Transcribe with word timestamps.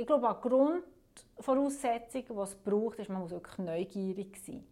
ich 0.00 0.06
glaube, 0.06 0.28
eine 0.28 0.38
Grundvoraussetzung, 0.40 2.24
die 2.26 2.42
es 2.42 2.54
braucht, 2.54 2.98
ist, 2.98 3.10
man 3.10 3.20
muss 3.20 3.30
wirklich 3.30 3.58
neugierig 3.58 4.36
sein. 4.44 4.64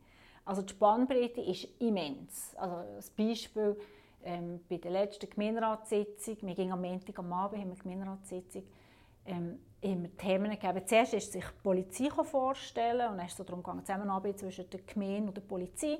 Also 0.44 0.62
die 0.62 0.70
Spannbreite 0.70 1.42
ist 1.42 1.68
immens. 1.78 2.54
Also 2.56 2.76
das 2.96 3.10
Beispiel 3.10 3.76
ähm, 4.24 4.60
bei 4.68 4.78
der 4.78 4.90
letzten 4.90 5.28
Gemeinderatssitzung, 5.28 6.38
wir 6.40 6.54
gingen 6.54 6.72
am 6.72 6.80
Montag 6.80 7.18
am 7.18 7.32
Abend, 7.32 7.60
haben 7.60 7.68
wir 7.68 7.76
Gemeinderatssitzung, 7.76 8.62
ähm, 9.26 9.58
wir 9.82 10.16
Themen 10.16 10.50
gegeben. 10.50 10.86
Zuerst 10.86 11.12
ist 11.12 11.32
sich 11.32 11.44
die 11.44 11.62
Polizei 11.62 12.08
vorstellen 12.10 13.10
und 13.10 13.18
dann 13.18 13.26
ist 13.26 13.38
es 13.38 13.44
darum 13.44 13.62
gegangen, 13.62 13.84
Zusammenarbeit 13.84 14.38
zwischen 14.38 14.70
der 14.70 14.80
Gemeinde 14.80 15.28
und 15.28 15.36
der 15.36 15.42
Polizei. 15.42 15.98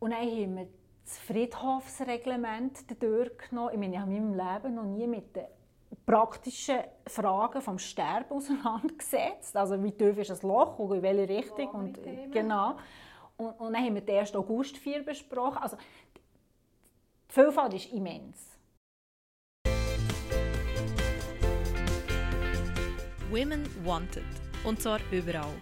Und 0.00 0.10
dann 0.10 0.20
haben 0.22 0.56
wir 0.56 0.68
das 1.04 1.18
Friedhofsreglement 1.18 3.00
durchgenommen. 3.00 3.74
Ich 3.74 3.78
meine, 3.78 3.94
ich 3.94 4.00
habe 4.00 4.12
in 4.12 4.30
meinem 4.30 4.54
Leben 4.54 4.74
noch 4.74 4.84
nie 4.84 5.06
mit 5.06 5.36
den 5.36 5.46
praktischen 6.04 6.78
Fragen 7.06 7.60
vom 7.60 7.78
Sterben 7.78 8.30
auseinandergesetzt. 8.30 9.56
Also 9.56 9.82
wie 9.82 9.92
tief 9.92 10.18
ist 10.18 10.30
das 10.30 10.42
Loch 10.42 10.78
und 10.78 10.96
in 10.96 11.02
welche 11.02 11.28
Richtung. 11.28 11.68
Und, 11.68 11.98
genau. 12.32 12.76
Und, 13.36 13.50
und 13.60 13.72
dann 13.72 13.84
haben 13.84 13.94
wir 13.94 14.00
den 14.00 14.18
1. 14.18 14.34
August 14.34 14.78
4 14.78 15.04
besprochen. 15.04 15.58
Also, 15.58 15.76
die 16.16 17.32
Vielfalt 17.32 17.74
ist 17.74 17.92
immens. 17.92 18.56
Women 23.30 23.66
Wanted. 23.84 24.24
Und 24.64 24.80
zwar 24.80 25.00
überall. 25.10 25.52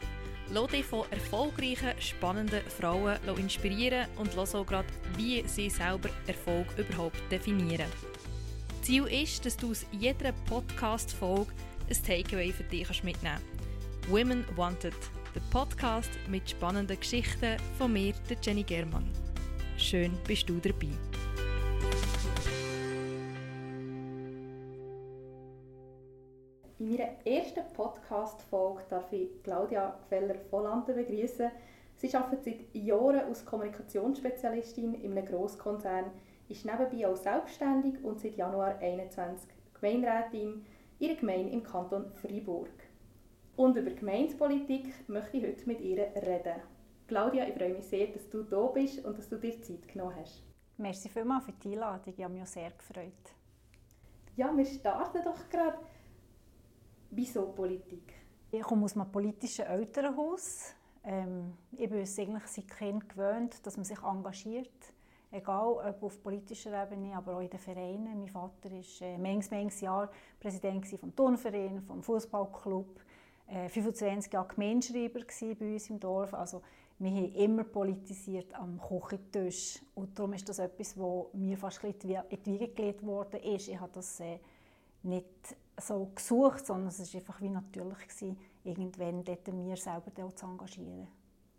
Lass 0.52 0.68
dich 0.68 0.84
von 0.84 1.10
erfolgreichen, 1.10 1.98
spannenden 1.98 2.60
Frauen 2.62 3.16
inspirieren 3.38 4.06
und 4.18 4.36
lass 4.36 4.54
auch 4.54 4.66
gerade, 4.66 4.88
wie 5.16 5.42
sie 5.48 5.70
selber 5.70 6.10
Erfolg 6.26 6.66
überhaupt 6.76 7.20
definieren. 7.32 7.90
Ziel 8.84 9.06
ist, 9.06 9.46
dass 9.46 9.56
du 9.56 9.70
aus 9.70 9.86
jeder 9.92 10.32
Podcast-Folge 10.46 11.50
ein 11.88 11.96
Takeaway 12.06 12.52
für 12.52 12.64
dich 12.64 13.02
mitnehmen 13.02 13.40
kannst. 13.40 14.10
Women 14.10 14.44
Wanted– 14.56 14.92
der 15.34 15.40
Podcast 15.50 16.10
mit 16.28 16.50
spannenden 16.50 17.00
Geschichten 17.00 17.56
von 17.78 17.94
mir, 17.94 18.12
der 18.28 18.36
Jenny 18.42 18.62
Germann. 18.62 19.10
Schön 19.78 20.12
bist 20.26 20.50
du 20.50 20.58
dabei. 20.58 20.90
In 26.78 26.90
meiner 26.90 27.08
ersten 27.24 27.64
Podcast-Folge 27.72 28.82
darf 28.90 29.10
ich 29.14 29.42
Claudia 29.42 29.98
Feller-Vollander 30.10 30.92
begrüßen. 30.92 31.50
Sie 31.96 32.14
arbeitet 32.14 32.44
seit 32.44 32.74
Jahren 32.74 33.20
als 33.20 33.46
Kommunikationsspezialistin 33.46 34.92
in 34.96 35.16
einem 35.16 35.24
Grosskonzern, 35.24 36.10
ist 36.48 36.64
nebenbei 36.64 37.08
auch 37.08 37.16
selbstständig 37.16 38.02
und 38.02 38.20
seit 38.20 38.36
Januar 38.36 38.78
2021 38.78 39.50
Gemeinderätin 39.74 40.64
ihrer 40.98 41.14
Gemeinde 41.16 41.50
im 41.50 41.62
Kanton 41.62 42.12
Freiburg. 42.12 42.70
Und 43.56 43.76
über 43.76 43.90
Gemeindepolitik 43.90 45.08
möchte 45.08 45.36
ich 45.36 45.44
heute 45.44 45.66
mit 45.66 45.80
ihr 45.80 46.10
reden. 46.16 46.60
Claudia, 47.06 47.46
ich 47.46 47.54
freue 47.54 47.74
mich 47.74 47.84
sehr, 47.84 48.08
dass 48.08 48.28
du 48.30 48.42
da 48.42 48.66
bist 48.66 49.04
und 49.04 49.18
dass 49.18 49.28
du 49.28 49.36
dir 49.36 49.60
Zeit 49.62 49.86
genommen 49.88 50.16
hast. 50.16 50.42
Merci 50.76 51.08
vielmals 51.08 51.44
für 51.44 51.52
die 51.52 51.72
Einladung. 51.72 52.14
Ich 52.16 52.24
habe 52.24 52.32
mich 52.32 52.42
auch 52.42 52.46
sehr 52.46 52.70
gefreut. 52.70 53.12
Ja, 54.36 54.56
wir 54.56 54.64
starten 54.64 55.22
doch 55.24 55.48
gerade. 55.48 55.78
Wieso 57.10 57.52
Politik? 57.52 58.14
Ich 58.50 58.62
komme 58.62 58.84
aus 58.84 58.96
einem 58.96 59.10
politischen 59.10 59.66
Elternhaus. 59.66 60.74
Ähm, 61.04 61.52
ich 61.72 61.88
bin 61.88 62.00
es 62.00 62.18
eigentlich 62.18 62.46
seit 62.46 62.68
Kind 62.68 63.08
gewöhnt, 63.08 63.64
dass 63.64 63.76
man 63.76 63.84
sich 63.84 64.02
engagiert. 64.02 64.93
Egal, 65.34 65.78
ob 65.88 66.02
auf 66.04 66.22
politischer 66.22 66.80
Ebene, 66.80 67.16
aber 67.16 67.34
auch 67.34 67.40
in 67.40 67.50
den 67.50 67.58
Vereinen. 67.58 68.20
Mein 68.20 68.28
Vater 68.28 68.70
war 68.70 69.08
äh, 69.08 69.18
manches, 69.18 69.50
manches 69.50 69.80
Jahr 69.80 70.08
Präsident 70.38 70.84
des 70.84 71.00
Turnvereins, 71.16 71.84
vom 71.84 72.04
Fußballclub 72.04 73.00
äh, 73.48 73.68
25 73.68 74.32
Jahre 74.32 74.46
Gemeinschreiber 74.46 75.20
bei 75.58 75.72
uns 75.72 75.90
im 75.90 75.98
Dorf. 75.98 76.32
Also, 76.34 76.62
wir 77.00 77.10
haben 77.10 77.32
immer 77.32 77.64
politisiert 77.64 78.54
am 78.54 78.80
Küchentisch. 78.80 79.82
Und 79.96 80.16
darum 80.16 80.34
ist 80.34 80.48
das 80.48 80.60
etwas, 80.60 80.94
das 80.94 81.34
mir 81.34 81.58
fast 81.58 81.82
in 81.82 81.98
die 81.98 82.16
Wiege 82.44 82.68
gelegt 82.68 83.04
worden. 83.04 83.40
Ich 83.42 83.76
habe 83.76 83.90
das 83.92 84.20
äh, 84.20 84.38
nicht 85.02 85.26
so 85.80 86.12
gesucht, 86.14 86.64
sondern 86.64 86.88
es 86.90 87.12
war 87.12 87.20
einfach 87.20 87.40
wie 87.40 87.48
natürlich, 87.48 88.06
gewesen, 88.06 88.38
irgendwann 88.62 89.24
mir 89.66 89.76
selber 89.76 90.12
zu 90.36 90.46
engagieren. 90.46 91.08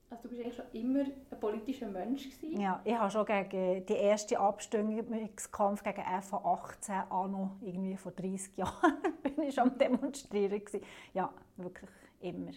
Also 0.09 0.23
du 0.23 0.29
bist 0.29 0.41
eigentlich 0.41 0.55
schon 0.55 0.65
immer 0.73 1.05
ein 1.31 1.39
politischer 1.39 1.87
Mensch 1.87 2.29
gewesen? 2.29 2.59
Ja, 2.59 2.81
ich 2.85 2.93
habe 2.93 3.09
schon 3.09 3.25
gegen 3.25 3.85
die 3.85 3.93
erste 3.93 4.39
Abstimmungskampf 4.39 5.83
gegen 5.83 6.01
FH 6.01 6.37
18 6.37 6.95
anno 7.09 7.51
irgendwie 7.61 7.97
vor 7.97 8.11
30 8.11 8.55
Jahren 8.57 8.97
bin 9.23 9.43
ich 9.43 9.59
am 9.59 9.77
demonstrieren 9.77 10.63
gewesen. 10.63 10.85
Ja, 11.13 11.33
wirklich 11.57 11.89
immer. 12.21 12.51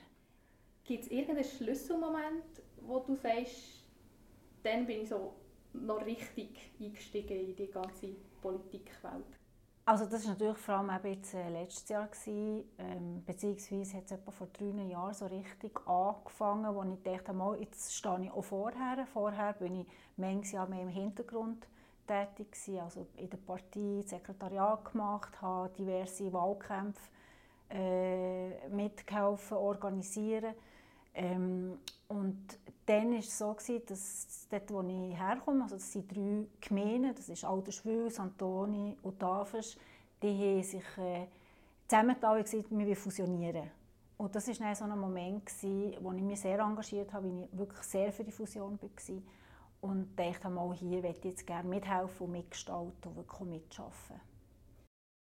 Gibt 0.84 1.04
es 1.04 1.10
irgendeinen 1.10 1.44
Schlüsselmoment, 1.44 2.62
wo 2.82 3.00
du 3.00 3.14
sagst, 3.14 3.84
dann 4.62 4.86
bin 4.86 5.02
ich 5.02 5.08
so 5.08 5.34
noch 5.72 6.04
richtig 6.04 6.70
eingestiegen 6.80 7.38
in 7.38 7.56
die 7.56 7.70
ganze 7.70 8.08
Politikwelt? 8.40 9.37
Also 9.88 10.04
das 10.04 10.26
war 10.26 10.32
natürlich 10.32 10.58
vor 10.58 10.74
allem 10.74 10.90
eben 10.90 11.14
jetzt, 11.14 11.32
äh, 11.32 11.48
letztes 11.48 11.88
Jahr, 11.88 12.08
gewesen, 12.08 12.68
ähm, 12.76 13.24
beziehungsweise 13.24 13.96
hat 13.96 14.04
es 14.04 14.10
etwa 14.10 14.30
vor 14.30 14.48
drei 14.48 14.82
Jahren 14.82 15.14
so 15.14 15.24
richtig 15.24 15.80
angefangen, 15.86 16.74
wo 16.74 16.82
ich 16.82 17.02
dachte, 17.02 17.32
mal, 17.32 17.58
jetzt 17.58 17.94
stehe 17.94 18.24
ich 18.24 18.30
auch 18.30 18.44
vorher. 18.44 19.06
Vorher 19.06 19.54
bin 19.54 19.80
ich 19.80 19.86
manches 20.18 20.68
mehr 20.68 20.82
im 20.82 20.90
Hintergrund 20.90 21.66
tätig 22.06 22.52
gewesen, 22.52 22.80
also 22.80 23.06
in 23.16 23.30
der 23.30 23.38
Partei, 23.38 24.02
Sekretariat 24.04 24.92
gemacht, 24.92 25.40
habe 25.40 25.70
diverse 25.70 26.30
Wahlkämpfe 26.34 27.00
äh, 27.70 28.68
mitgeholfen, 28.68 29.56
organisieren. 29.56 30.54
Ähm, 31.14 31.78
und 32.08 32.58
dann 32.88 33.12
war 33.12 33.18
es 33.18 33.36
so, 33.36 33.52
gewesen, 33.52 33.82
dass 33.86 34.46
dort, 34.50 34.72
wo 34.72 34.80
ich 34.80 35.18
herkomme, 35.18 35.62
also 35.62 35.76
das 35.76 35.92
sind 35.92 36.10
drei 36.10 36.46
Gemeinden, 36.60 37.14
das 37.14 37.28
ist 37.28 37.44
Alderschwil, 37.44 38.10
Santoni 38.10 38.96
und 39.02 39.18
Tafels, 39.18 39.76
die 40.22 40.28
haben 40.28 40.62
sich 40.62 40.98
äh, 40.98 41.26
zusammengetan 41.86 42.38
und 42.38 42.44
gesagt, 42.44 42.70
wir 42.70 42.78
wollen 42.78 42.96
fusionieren. 42.96 43.70
Und 44.16 44.34
das 44.34 44.48
war 44.48 44.54
dann 44.54 44.74
so 44.74 44.84
ein 44.84 44.98
Moment, 44.98 45.46
gewesen, 45.46 45.96
wo 46.00 46.12
ich 46.12 46.22
mich 46.22 46.40
sehr 46.40 46.58
engagiert 46.58 47.12
habe, 47.12 47.28
weil 47.28 47.44
ich 47.44 47.58
wirklich 47.58 47.82
sehr 47.82 48.12
für 48.12 48.24
die 48.24 48.32
Fusion 48.32 48.78
war. 48.80 49.22
Und 49.80 50.18
dachte 50.18 50.48
mal, 50.48 50.74
hier 50.74 51.02
möchte 51.02 51.28
ich 51.28 51.34
jetzt 51.34 51.46
gerne 51.46 51.68
mithelfen 51.68 52.26
und 52.26 52.32
mitgestalten 52.32 53.10
und 53.10 53.16
wirklich 53.16 53.40
mitarbeiten. 53.48 54.20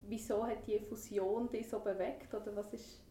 Wieso 0.00 0.44
hat 0.44 0.66
die 0.66 0.80
Fusion 0.80 1.48
dich 1.48 1.68
so 1.68 1.78
bewegt? 1.78 2.34
Oder 2.34 2.56
was 2.56 2.72
ist 2.72 3.01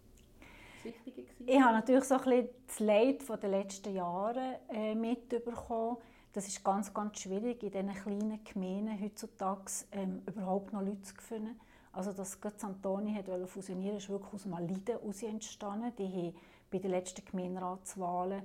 Ich 1.45 1.61
habe 1.61 1.73
natürlich 1.73 2.03
so 2.03 2.15
ein 2.15 2.23
bisschen 2.23 2.49
das 2.67 2.79
Leid 2.79 3.43
der 3.43 3.49
letzten 3.49 3.93
Jahre 3.93 4.59
äh, 4.69 4.95
mitbekommen. 4.95 5.97
Das 6.33 6.47
ist 6.47 6.63
ganz, 6.63 6.93
ganz 6.93 7.19
schwierig, 7.19 7.61
in 7.63 7.71
diesen 7.71 7.93
kleinen 7.93 8.43
Gemeinden 8.43 9.01
heutzutage 9.01 9.71
ähm, 9.91 10.21
überhaupt 10.25 10.71
noch 10.71 10.81
Leute 10.81 11.01
zu 11.01 11.15
finden. 11.15 11.59
Also, 11.91 12.13
dass 12.13 12.39
Götz 12.39 12.63
Antoni 12.63 13.15
wollte 13.25 13.47
fusionieren, 13.47 13.97
ist 13.97 14.09
wirklich 14.09 14.33
aus 14.33 14.45
einem 14.45 14.65
Leiden 14.65 15.25
entstanden. 15.29 15.91
Die 15.97 16.07
haben 16.07 16.35
bei 16.71 16.77
den 16.77 16.91
letzten 16.91 17.25
Gemeinderatswahlen 17.25 18.43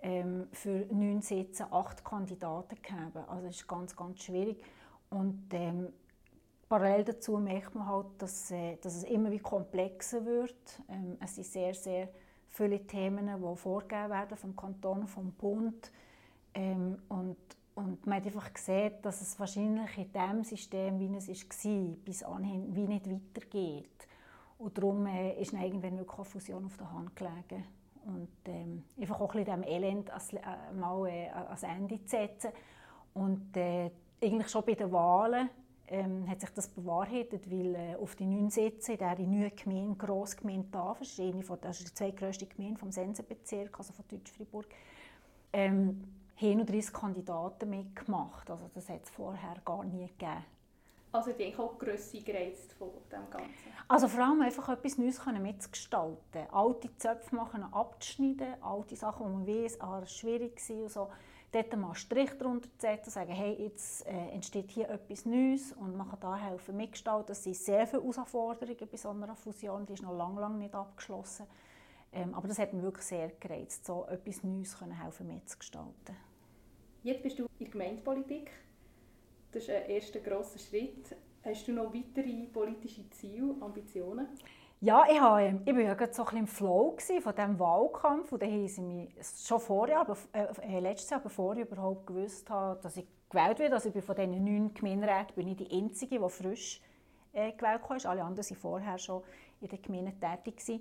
ähm, 0.00 0.48
für 0.52 0.86
neun 0.92 1.22
Sitze 1.22 1.70
acht 1.70 2.04
Kandidaten 2.04 2.74
gegeben. 2.74 3.24
Also, 3.28 3.46
das 3.46 3.56
ist 3.56 3.68
ganz, 3.68 3.94
ganz 3.94 4.20
schwierig. 4.20 4.60
Und 5.10 5.44
ähm, 5.52 5.92
Parallel 6.68 7.04
dazu 7.04 7.38
merkt 7.38 7.74
man 7.74 7.86
halt, 7.86 8.06
dass, 8.18 8.50
äh, 8.50 8.76
dass 8.76 8.94
es 8.94 9.04
immer 9.04 9.30
wie 9.30 9.38
komplexer 9.38 10.24
wird. 10.24 10.80
Ähm, 10.88 11.16
es 11.20 11.34
sind 11.34 11.46
sehr, 11.46 11.74
sehr 11.74 12.08
viele 12.50 12.86
Themen, 12.86 13.26
die 13.26 13.56
vorgegeben 13.56 14.10
werden 14.10 14.36
vom 14.36 14.54
Kanton, 14.54 15.06
vom 15.06 15.32
Bund. 15.32 15.90
Ähm, 16.54 16.98
und, 17.08 17.36
und 17.74 18.06
man 18.06 18.16
hat 18.16 18.26
einfach 18.26 18.52
gesehen, 18.52 18.92
dass 19.00 19.22
es 19.22 19.38
wahrscheinlich 19.40 19.96
in 19.96 20.12
dem 20.12 20.44
System, 20.44 20.98
wie 20.98 21.16
es 21.16 21.28
war, 21.28 21.96
bis 22.04 22.22
anhin 22.22 22.74
wie 22.74 22.86
nicht 22.86 23.08
weitergeht. 23.08 24.06
Und 24.58 24.76
darum 24.76 25.06
äh, 25.06 25.40
ist 25.40 25.52
irgendwann 25.52 25.96
wirklich 25.96 26.18
eine 26.18 26.24
Fusion 26.24 26.64
auf 26.66 26.76
der 26.76 26.92
Hand 26.92 27.16
gelegen. 27.16 27.64
Und 28.04 28.28
ähm, 28.46 28.84
einfach 28.98 29.20
auch 29.20 29.34
ein 29.34 29.44
bisschen 29.44 29.62
dem 29.62 29.68
Elend 29.68 30.10
als, 30.10 30.32
äh, 30.32 30.40
mal 30.78 31.06
äh, 31.08 31.28
als 31.28 31.62
Ende 31.62 32.02
zu 32.04 32.08
setzen. 32.08 32.50
Und 33.14 33.56
äh, 33.56 33.90
eigentlich 34.20 34.48
schon 34.48 34.64
bei 34.64 34.74
den 34.74 34.90
Wahlen 34.92 35.48
ähm, 35.90 36.28
hat 36.28 36.40
sich 36.40 36.50
das 36.50 36.68
bewahrheitet, 36.68 37.50
weil 37.50 37.74
äh, 37.74 37.94
auf 37.96 38.14
die 38.16 38.26
neun 38.26 38.50
Sitze 38.50 38.92
in 38.92 38.98
der 38.98 39.18
neuen 39.18 39.54
Gemeinde, 39.54 39.96
Grossgemeinde 39.96 40.70
Tafel, 40.70 41.06
eine 41.18 41.42
von, 41.42 41.58
das 41.60 41.80
ist 41.80 41.90
die 41.90 41.94
zweitgrößte 41.94 42.46
Gemeinde 42.46 42.78
vom 42.78 42.90
Sensenbezirk, 42.90 43.78
also 43.78 43.92
von 43.92 44.04
Deutsch-Fribourg, 44.08 44.66
ähm, 45.52 46.04
haben 46.36 46.66
30 46.66 46.92
Kandidaten 46.92 47.70
mitgemacht. 47.70 48.50
Also 48.50 48.70
das 48.74 48.88
hat 48.88 49.04
es 49.04 49.10
vorher 49.10 49.56
gar 49.64 49.84
nie 49.84 50.06
gegeben. 50.06 50.44
Also 51.10 51.32
die 51.32 51.52
haben 51.52 51.60
auch 51.60 51.78
Grösse 51.78 52.20
gereizt 52.20 52.74
von 52.74 52.90
dem 53.10 53.30
Ganzen? 53.30 53.48
Also 53.88 54.08
vor 54.08 54.24
allem 54.24 54.42
einfach 54.42 54.68
etwas 54.68 54.98
Neues 54.98 55.20
mitzugestalten. 55.24 56.46
Alte 56.52 56.94
Zöpfe 56.98 57.34
machen, 57.34 57.64
abzuschneiden, 57.72 58.62
alte 58.62 58.94
Sachen, 58.94 59.26
die 59.26 59.32
man 59.32 59.46
weiss, 59.46 59.80
ah, 59.80 60.04
schwierig 60.04 60.60
und 60.68 60.90
so, 60.90 61.08
dort 61.52 61.76
mal 61.76 61.86
einen 61.86 61.94
Strich 61.94 62.30
darunter 62.38 62.68
zu 62.68 62.86
setzen 62.86 63.10
sagen, 63.10 63.32
hey, 63.32 63.56
jetzt 63.62 64.06
äh, 64.06 64.30
entsteht 64.30 64.70
hier 64.70 64.88
etwas 64.88 65.24
Neues 65.24 65.72
und 65.72 65.96
man 65.96 66.08
kann 66.08 66.20
da 66.20 66.36
helfen 66.36 66.76
mitgestalten. 66.76 67.28
Das 67.28 67.42
sind 67.42 67.56
sehr 67.56 67.86
viele 67.86 68.02
Herausforderungen 68.02 68.88
bei 68.90 68.96
so 68.96 69.10
einer 69.10 69.34
Fusion, 69.34 69.86
die 69.86 69.94
ist 69.94 70.02
noch 70.02 70.16
lange, 70.16 70.40
lange 70.40 70.58
nicht 70.58 70.74
abgeschlossen. 70.74 71.46
Ähm, 72.12 72.34
aber 72.34 72.48
das 72.48 72.58
hat 72.58 72.72
mich 72.72 72.82
wirklich 72.82 73.04
sehr 73.04 73.28
gereizt, 73.40 73.84
so 73.84 74.06
etwas 74.06 74.42
Neues 74.42 74.78
können 74.78 75.00
helfen 75.00 75.26
mitzugestalten. 75.26 76.16
Jetzt 77.02 77.22
bist 77.22 77.38
du 77.38 77.44
in 77.44 77.48
der 77.60 77.68
Gemeindepolitik. 77.68 78.50
Das 79.52 79.62
ist 79.62 79.70
ein 79.70 79.88
erster 79.88 80.20
grosser 80.20 80.58
Schritt. 80.58 81.16
Hast 81.44 81.68
du 81.68 81.72
noch 81.72 81.94
weitere 81.94 82.46
politische 82.46 83.08
Ziele, 83.10 83.54
Ambitionen? 83.60 84.26
Ja, 84.80 85.06
ich, 85.10 85.20
habe, 85.20 85.60
ich 85.64 85.74
war 85.74 85.80
ja 85.80 85.96
so 85.96 86.02
ein 86.02 86.06
bisschen 86.06 86.38
im 86.38 86.46
Flow 86.46 86.96
von 87.20 87.34
diesem 87.34 87.58
Wahlkampf. 87.58 88.30
Und 88.30 88.42
dann 88.42 88.50
haben 88.52 88.68
sie 88.68 88.80
mich 88.80 89.10
schon 89.44 89.58
vorher, 89.58 90.06
äh, 90.32 90.76
äh, 90.76 90.78
letztes 90.78 91.10
Jahr, 91.10 91.20
bevor 91.20 91.56
ich 91.56 91.62
überhaupt 91.62 92.06
gewusst 92.06 92.48
habe, 92.48 92.78
dass 92.80 92.96
ich 92.96 93.04
gewählt 93.28 93.58
werde, 93.58 93.74
also 93.74 93.88
ich 93.88 93.92
bin 93.92 94.02
von 94.02 94.14
diesen 94.14 94.44
neun 94.44 94.72
Gemeinderäten 94.72 95.34
bin 95.34 95.48
ich 95.48 95.56
die 95.56 95.70
Einzige, 95.70 96.20
die 96.20 96.28
frisch 96.28 96.80
äh, 97.32 97.52
gewählt 97.52 97.80
ist. 97.96 98.06
Alle 98.06 98.22
anderen 98.22 98.48
waren 98.48 98.56
vorher 98.56 98.98
schon 98.98 99.22
in 99.60 99.68
den 99.68 99.82
Gemeinden 99.82 100.14
tätig. 100.20 100.80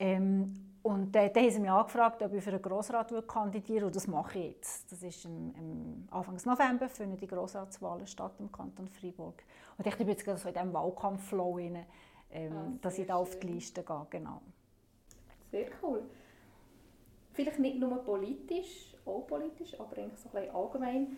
Ähm, 0.00 0.54
und 0.82 1.14
äh, 1.14 1.30
dann 1.30 1.44
haben 1.44 1.50
sie 1.50 1.60
mich 1.60 1.70
angefragt, 1.70 2.22
ob 2.22 2.32
ich 2.32 2.42
für 2.42 2.50
einen 2.50 2.62
Grossrat 2.62 3.12
kandidieren 3.28 3.84
und 3.84 3.96
das 3.96 4.08
mache 4.08 4.38
ich 4.38 4.46
jetzt. 4.46 4.90
Das 4.90 5.02
ist 5.02 5.24
im, 5.24 5.54
im 5.56 6.08
Anfang 6.10 6.36
November, 6.44 6.88
finden 6.88 7.16
die 7.16 7.26
Grossratswahlen 7.26 8.06
statt 8.06 8.34
im 8.40 8.50
Kanton 8.50 8.88
Freiburg. 8.88 9.44
Und 9.76 9.86
ich 9.86 9.96
bin 9.96 10.08
jetzt 10.08 10.24
gerade 10.24 10.38
so 10.38 10.48
in 10.48 10.54
diesem 10.54 10.72
Wahlkampf-Flow, 10.72 11.58
ähm, 12.30 12.52
ah, 12.52 12.78
dass 12.82 12.98
ich 12.98 13.06
da 13.06 13.16
auf 13.16 13.38
die 13.38 13.46
Liste 13.46 13.82
gehe. 13.82 14.06
Genau. 14.10 14.42
Sehr 15.50 15.68
cool. 15.82 16.02
Vielleicht 17.32 17.58
nicht 17.58 17.78
nur 17.78 18.04
politisch, 18.04 18.94
auch 19.06 19.26
politisch, 19.26 19.78
aber 19.78 19.96
eigentlich 19.96 20.18
so 20.18 20.28
ein 20.28 20.32
bisschen 20.32 20.54
allgemein. 20.54 21.16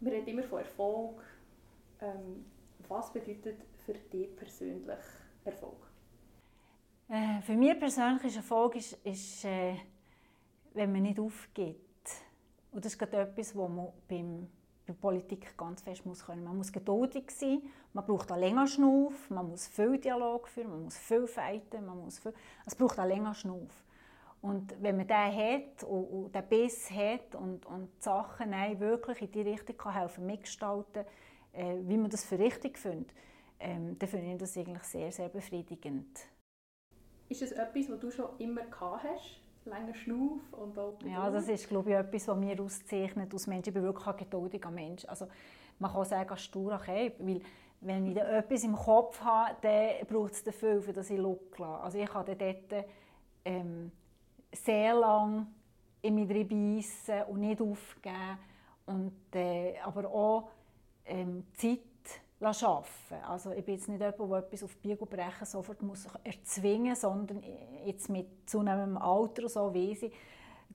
Wir 0.00 0.12
reden 0.12 0.28
immer 0.28 0.42
von 0.42 0.58
Erfolg. 0.58 1.22
Ähm, 2.00 2.44
was 2.88 3.12
bedeutet 3.12 3.56
für 3.86 3.94
dich 3.94 4.34
persönlich 4.36 4.98
Erfolg? 5.44 5.88
Äh, 7.08 7.40
für 7.42 7.54
mich 7.54 7.78
persönlich 7.78 8.24
ist 8.24 8.36
Erfolg, 8.36 8.76
ist, 8.76 8.92
ist, 9.04 9.44
äh, 9.44 9.76
wenn 10.74 10.92
man 10.92 11.02
nicht 11.02 11.18
aufgibt. 11.18 12.10
Und 12.72 12.84
das 12.84 12.94
ist 12.94 13.02
etwas, 13.02 13.56
was 13.56 13.68
man 13.68 13.88
beim, 14.08 14.48
bei 14.92 15.00
Politik 15.00 15.56
ganz 15.56 15.82
fest 15.82 16.06
muss 16.06 16.24
können. 16.24 16.44
Man 16.44 16.56
muss 16.56 16.72
geduldig 16.72 17.30
sein, 17.30 17.62
man 17.92 18.04
braucht 18.04 18.30
einen 18.30 18.40
länger 18.40 18.66
Schnuff, 18.66 19.30
man 19.30 19.48
muss 19.48 19.66
viel 19.66 19.98
Dialog 19.98 20.48
führen, 20.48 20.70
man 20.70 20.84
muss 20.84 20.98
viel 20.98 21.26
fighten, 21.26 21.86
man 21.86 21.98
muss 21.98 22.18
viel, 22.18 22.34
es 22.66 22.74
braucht 22.74 22.98
einen 22.98 23.10
länger 23.10 23.34
Schnuff. 23.34 23.84
Und 24.40 24.74
wenn 24.82 24.96
man 24.96 25.06
den 25.06 25.16
hat 25.16 25.84
und, 25.84 26.04
und 26.04 26.34
den 26.34 26.48
Biss 26.48 26.90
hat 26.90 27.34
und, 27.34 27.64
und 27.64 27.88
die 27.98 28.02
Sachen 28.02 28.50
wirklich 28.80 29.22
in 29.22 29.30
die 29.30 29.42
Richtung 29.42 29.76
kann 29.76 29.94
helfen 29.94 30.26
mitgestalten, 30.26 31.04
äh, 31.52 31.76
wie 31.82 31.96
man 31.96 32.10
das 32.10 32.24
für 32.24 32.38
richtig 32.38 32.76
findet, 32.76 33.14
ähm, 33.60 33.96
dann 33.98 34.08
finde 34.08 34.32
ich 34.32 34.38
das 34.38 34.56
eigentlich 34.56 34.82
sehr, 34.82 35.12
sehr 35.12 35.28
befriedigend. 35.28 36.18
Ist 37.28 37.42
das 37.42 37.52
etwas, 37.52 37.88
was 37.88 38.00
du 38.00 38.10
schon 38.10 38.36
immer 38.38 38.62
gehabt 38.62 39.04
hast? 39.04 39.41
Länger 39.64 39.94
Schnuff 39.94 40.52
und 40.52 40.78
auch 40.78 40.94
Ja, 41.04 41.30
das 41.30 41.48
ist 41.48 41.68
glaube 41.68 41.90
ich 41.90 41.96
etwas, 41.96 42.28
was 42.28 42.36
mir 42.36 42.60
auszeichnet 42.60 43.32
als 43.32 43.46
Mensch. 43.46 43.68
Ich 43.68 43.74
bin 43.74 43.82
wirklich 43.82 44.06
ein 44.06 44.16
geduldiger 44.16 44.70
Mensch. 44.70 45.04
Also, 45.06 45.28
man 45.78 45.92
kann 45.92 46.04
sagen, 46.04 46.36
stur, 46.36 46.74
okay, 46.74 47.12
weil 47.18 47.40
wenn 47.80 48.06
ich 48.06 48.16
etwas 48.16 48.64
im 48.64 48.76
Kopf 48.76 49.20
habe, 49.20 49.56
dann 49.60 50.06
braucht 50.06 50.32
es 50.32 50.44
dafür, 50.44 50.80
dass 50.92 51.10
ich 51.10 51.18
loslasse. 51.18 51.82
Also 51.82 51.98
ich 51.98 52.08
kann 52.08 52.24
dort 52.26 52.86
ähm, 53.44 53.90
sehr 54.52 54.94
lange 54.94 55.46
in 56.00 56.14
mich 56.14 56.28
beißen 56.28 57.24
und 57.28 57.40
nicht 57.40 57.60
aufgeben. 57.60 58.38
Und, 58.86 59.34
äh, 59.34 59.74
aber 59.84 60.08
auch 60.08 60.50
ähm, 61.06 61.44
Zeit 61.54 61.80
arbeiten 62.44 63.24
Also 63.26 63.52
ich 63.52 63.64
bin 63.64 63.74
jetzt 63.74 63.88
nicht 63.88 64.00
jemand, 64.00 64.18
der 64.18 64.38
etwas 64.38 64.62
auf 64.62 64.76
Biegen 64.76 64.98
und 64.98 65.10
Brechen 65.10 65.46
sofort 65.46 65.82
muss 65.82 66.06
erzwingen 66.24 66.94
sondern 66.96 67.42
jetzt 67.84 68.08
mit 68.08 68.48
zunehmendem 68.48 68.98
Alter 68.98 69.48
so 69.48 69.74
weiss 69.74 70.02
ich, 70.02 70.12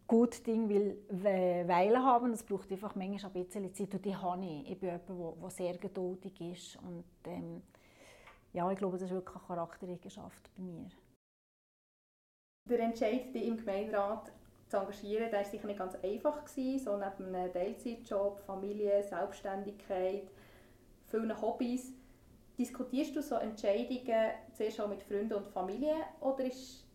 gut 0.07 0.45
Ding 0.45 0.69
will 0.69 0.97
Weile 1.09 2.03
haben. 2.03 2.31
Das 2.31 2.43
braucht 2.43 2.71
einfach 2.71 2.95
manchmal 2.95 3.31
ein 3.31 3.43
bisschen 3.43 3.73
Zeit 3.73 3.93
und 3.93 4.05
die 4.05 4.15
habe 4.15 4.45
ich. 4.45 4.71
Ich 4.71 4.79
bin 4.79 4.89
jemand, 4.89 5.41
der 5.43 5.49
sehr 5.49 5.77
geduldig 5.77 6.39
ist 6.41 6.77
und 6.77 7.05
ähm, 7.25 7.61
ja, 8.53 8.71
ich 8.71 8.77
glaube, 8.77 8.97
das 8.97 9.03
ist 9.03 9.13
wirklich 9.13 9.35
eine 9.35 9.45
Charaktereigenschaft 9.45 10.49
bei 10.55 10.63
mir. 10.63 10.89
Der 12.69 12.79
Entscheid, 12.79 13.33
dich 13.33 13.47
im 13.47 13.57
Gemeinderat 13.57 14.31
zu 14.67 14.77
engagieren, 14.77 15.31
war 15.31 15.43
sicher 15.43 15.67
nicht 15.67 15.79
ganz 15.79 15.95
einfach. 15.95 16.45
So 16.47 16.97
neben 16.97 17.35
einem 17.35 17.53
Teilzeitjob, 17.53 18.39
Familie, 18.39 19.03
Selbstständigkeit– 19.03 20.29
vielen 21.09 21.41
Hobbys. 21.41 21.91
Diskutierst 22.57 23.15
du 23.15 23.21
so 23.21 23.35
Entscheidungen 23.35 24.31
zuerst 24.53 24.87
mit 24.87 25.03
Freunden 25.03 25.33
und 25.33 25.47
Familie 25.47 25.95
oder 26.19 26.45
ist 26.45 26.85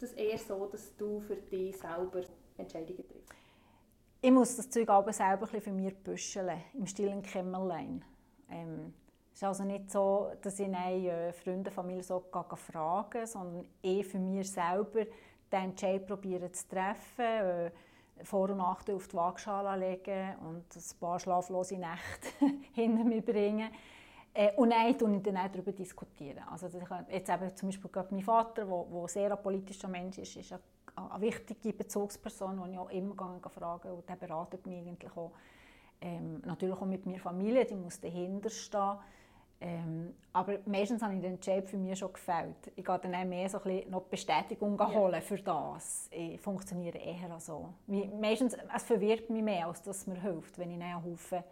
das 0.00 0.12
eher 0.12 0.38
so, 0.38 0.66
dass 0.66 0.96
du 0.96 1.20
für 1.20 1.36
dich 1.36 1.76
selber 1.76 2.22
Entscheidungen 2.56 3.06
triffst? 3.08 3.34
Ich 4.20 4.30
muss 4.30 4.56
das 4.56 4.70
Zeug 4.70 4.88
aber 4.88 5.12
selber 5.12 5.46
für 5.46 5.72
mich 5.72 5.94
büscheln, 5.96 6.60
im 6.74 6.86
stillen 6.86 7.22
Kämmerlein. 7.22 8.04
Ähm, 8.50 8.92
es 9.32 9.38
ist 9.38 9.44
also 9.44 9.64
nicht 9.64 9.90
so, 9.90 10.32
dass 10.42 10.58
ich 10.58 10.66
nein, 10.66 11.04
äh, 11.04 11.32
Freunde, 11.32 11.70
Familie 11.70 12.02
so 12.02 12.24
fragen, 12.56 13.26
sondern 13.26 13.66
ich 13.82 14.06
für 14.06 14.18
mich 14.18 14.50
selber 14.50 15.04
den 15.52 15.70
Entscheid 15.70 16.04
probieren 16.06 16.52
zu 16.52 16.68
treffen, 16.68 17.24
äh, 17.24 17.70
vor- 18.24 18.50
und 18.50 18.58
Nachteile 18.58 18.96
auf 18.96 19.08
die 19.08 19.16
Waagschale 19.16 19.78
legen 19.78 20.34
und 20.40 20.64
ein 20.74 20.98
paar 21.00 21.18
schlaflose 21.18 21.76
Nächte 21.76 22.28
hinter 22.72 23.04
mir 23.04 23.22
bringen. 23.22 23.70
Äh, 24.34 24.52
und 24.56 24.68
nein, 24.68 24.90
ich 24.90 24.96
dann 25.22 25.36
auch 25.36 25.48
darüber 25.48 25.72
diskutieren. 25.72 26.44
Also 26.50 26.66
jetzt 27.08 27.28
eben 27.28 27.56
zum 27.56 27.68
Beispiel 27.68 27.90
gerade 27.90 28.14
mein 28.14 28.22
Vater, 28.22 28.64
der 28.66 29.08
sehr 29.08 29.32
ein 29.32 29.42
politischer 29.42 29.88
Mensch 29.88 30.18
ist, 30.18 30.36
ist 30.36 30.52
eine, 30.52 30.60
eine 31.10 31.20
wichtige 31.20 31.72
Bezugsperson, 31.72 32.62
die 32.64 32.72
ich 32.72 32.78
auch 32.78 32.90
immer 32.90 33.40
frage 33.50 33.92
und 33.92 34.08
der 34.08 34.16
beratet 34.16 34.66
mich 34.66 34.78
eigentlich 34.78 35.16
auch. 35.16 35.32
Ähm, 36.00 36.40
natürlich 36.44 36.76
auch 36.76 36.86
mit 36.86 37.04
meiner 37.06 37.18
Familie, 37.18 37.64
die 37.64 37.74
muss 37.74 38.00
dahinter. 38.00 39.00
Ähm, 39.60 40.14
aber 40.32 40.58
meistens 40.66 41.02
habe 41.02 41.14
ich 41.14 41.20
den 41.20 41.40
Job 41.40 41.68
für 41.68 41.76
mich 41.76 41.98
schon 41.98 42.12
gefällt. 42.12 42.70
Ich 42.76 42.84
gehe 42.84 42.98
dann 42.98 43.14
auch 43.14 43.24
mehr 43.24 43.48
so 43.48 43.60
ein 43.64 43.90
noch 43.90 44.02
Bestätigung 44.02 44.78
ja. 44.78 44.88
holen 44.88 45.20
für 45.20 45.38
das. 45.38 46.08
Ich 46.12 46.40
funktioniere 46.40 46.98
eher 46.98 47.40
so. 47.40 47.74
Meistens, 47.86 48.56
es 48.74 48.82
verwirrt 48.84 49.28
mich 49.30 49.42
mehr, 49.42 49.66
als 49.66 49.82
dass 49.82 49.98
es 49.98 50.06
mir 50.06 50.20
hilft, 50.20 50.58
wenn 50.58 50.70
ich 50.70 50.80
einen 50.80 51.04
Haufen 51.04 51.42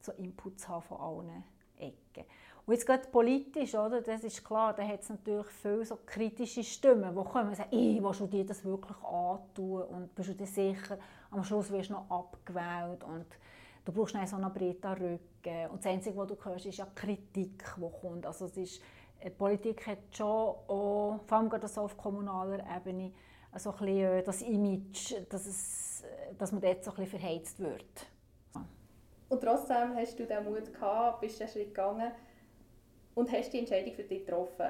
so 0.00 0.12
Inputs 0.12 0.66
habe 0.66 0.82
von 0.82 0.98
allen 0.98 1.44
Ecken. 1.78 2.24
Und 2.64 2.74
jetzt 2.74 2.86
gerade 2.86 3.06
politisch, 3.08 3.74
oder, 3.74 4.00
das 4.00 4.24
ist 4.24 4.44
klar, 4.44 4.72
da 4.72 4.82
hat 4.82 5.02
es 5.02 5.08
natürlich 5.08 5.46
viele 5.46 5.84
so 5.84 5.98
kritische 6.04 6.64
Stimmen, 6.64 7.14
die 7.14 7.24
kommen 7.24 7.50
und 7.50 7.56
sagen, 7.56 7.70
«Ich, 7.70 8.02
willst 8.02 8.20
du 8.20 8.26
dir 8.26 8.44
das 8.44 8.64
wirklich 8.64 8.96
antun? 9.04 9.82
Und 9.82 10.14
bist 10.14 10.30
du 10.30 10.34
dir 10.34 10.46
sicher, 10.46 10.98
am 11.30 11.44
Schluss 11.44 11.70
wirst 11.70 11.90
du 11.90 11.94
noch 11.94 12.10
abgewählt?» 12.10 13.04
und 13.04 13.26
du 13.86 13.92
brauchst 13.92 14.14
dann 14.14 14.26
so 14.26 14.36
einen 14.36 14.52
breiten 14.52 14.92
Rücken. 14.92 15.70
Und 15.70 15.78
das 15.78 15.86
Einzige, 15.86 16.16
was 16.16 16.28
du 16.28 16.36
hörst, 16.44 16.66
ist 16.66 16.76
ja 16.76 16.86
Kritik, 16.94 17.64
die 17.76 17.90
kommt. 18.00 18.26
Also 18.26 18.46
es 18.46 18.56
ist, 18.56 18.82
die 19.24 19.30
Politik 19.30 19.86
hat 19.86 19.98
schon 20.10 20.26
auch, 20.26 21.20
vor 21.26 21.38
allem 21.38 21.48
gerade 21.48 21.68
so 21.68 21.82
auf 21.82 21.96
kommunaler 21.96 22.64
Ebene, 22.76 23.12
so 23.56 23.70
ein 23.70 23.76
bisschen 23.78 23.98
äh, 23.98 24.22
das 24.22 24.42
Image, 24.42 25.14
dass, 25.30 25.46
es, 25.46 26.04
dass 26.36 26.52
man 26.52 26.60
dort 26.60 26.84
so 26.84 26.90
ein 26.90 26.96
bisschen 26.96 27.18
verheizt 27.20 27.60
wird. 27.60 28.06
Und 29.28 29.40
trotzdem 29.40 29.94
hast 29.96 30.18
du 30.18 30.26
den 30.26 30.44
Mut 30.44 30.72
gehabt, 30.72 31.20
bist 31.20 31.40
den 31.40 31.48
Schritt 31.48 31.74
gegangen 31.74 32.12
und 33.14 33.32
hast 33.32 33.52
die 33.52 33.60
Entscheidung 33.60 33.94
für 33.94 34.04
dich 34.04 34.26
getroffen. 34.26 34.66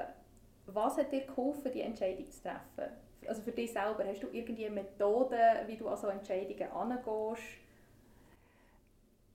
Was 0.67 0.97
hat 0.97 1.11
dir 1.11 1.25
geholfen, 1.25 1.71
die 1.73 1.81
Entscheidung 1.81 2.29
zu 2.29 2.41
treffen? 2.41 2.93
Also 3.27 3.41
für 3.41 3.51
dich 3.51 3.71
selber, 3.73 4.05
hast 4.05 4.21
du 4.21 4.27
irgendwie 4.31 4.65
eine 4.65 4.75
Methode, 4.75 5.37
wie 5.65 5.75
du 5.75 5.87
an 5.87 5.97
so 5.97 6.07
Entscheidungen 6.07 6.57
herangehst? 6.57 7.66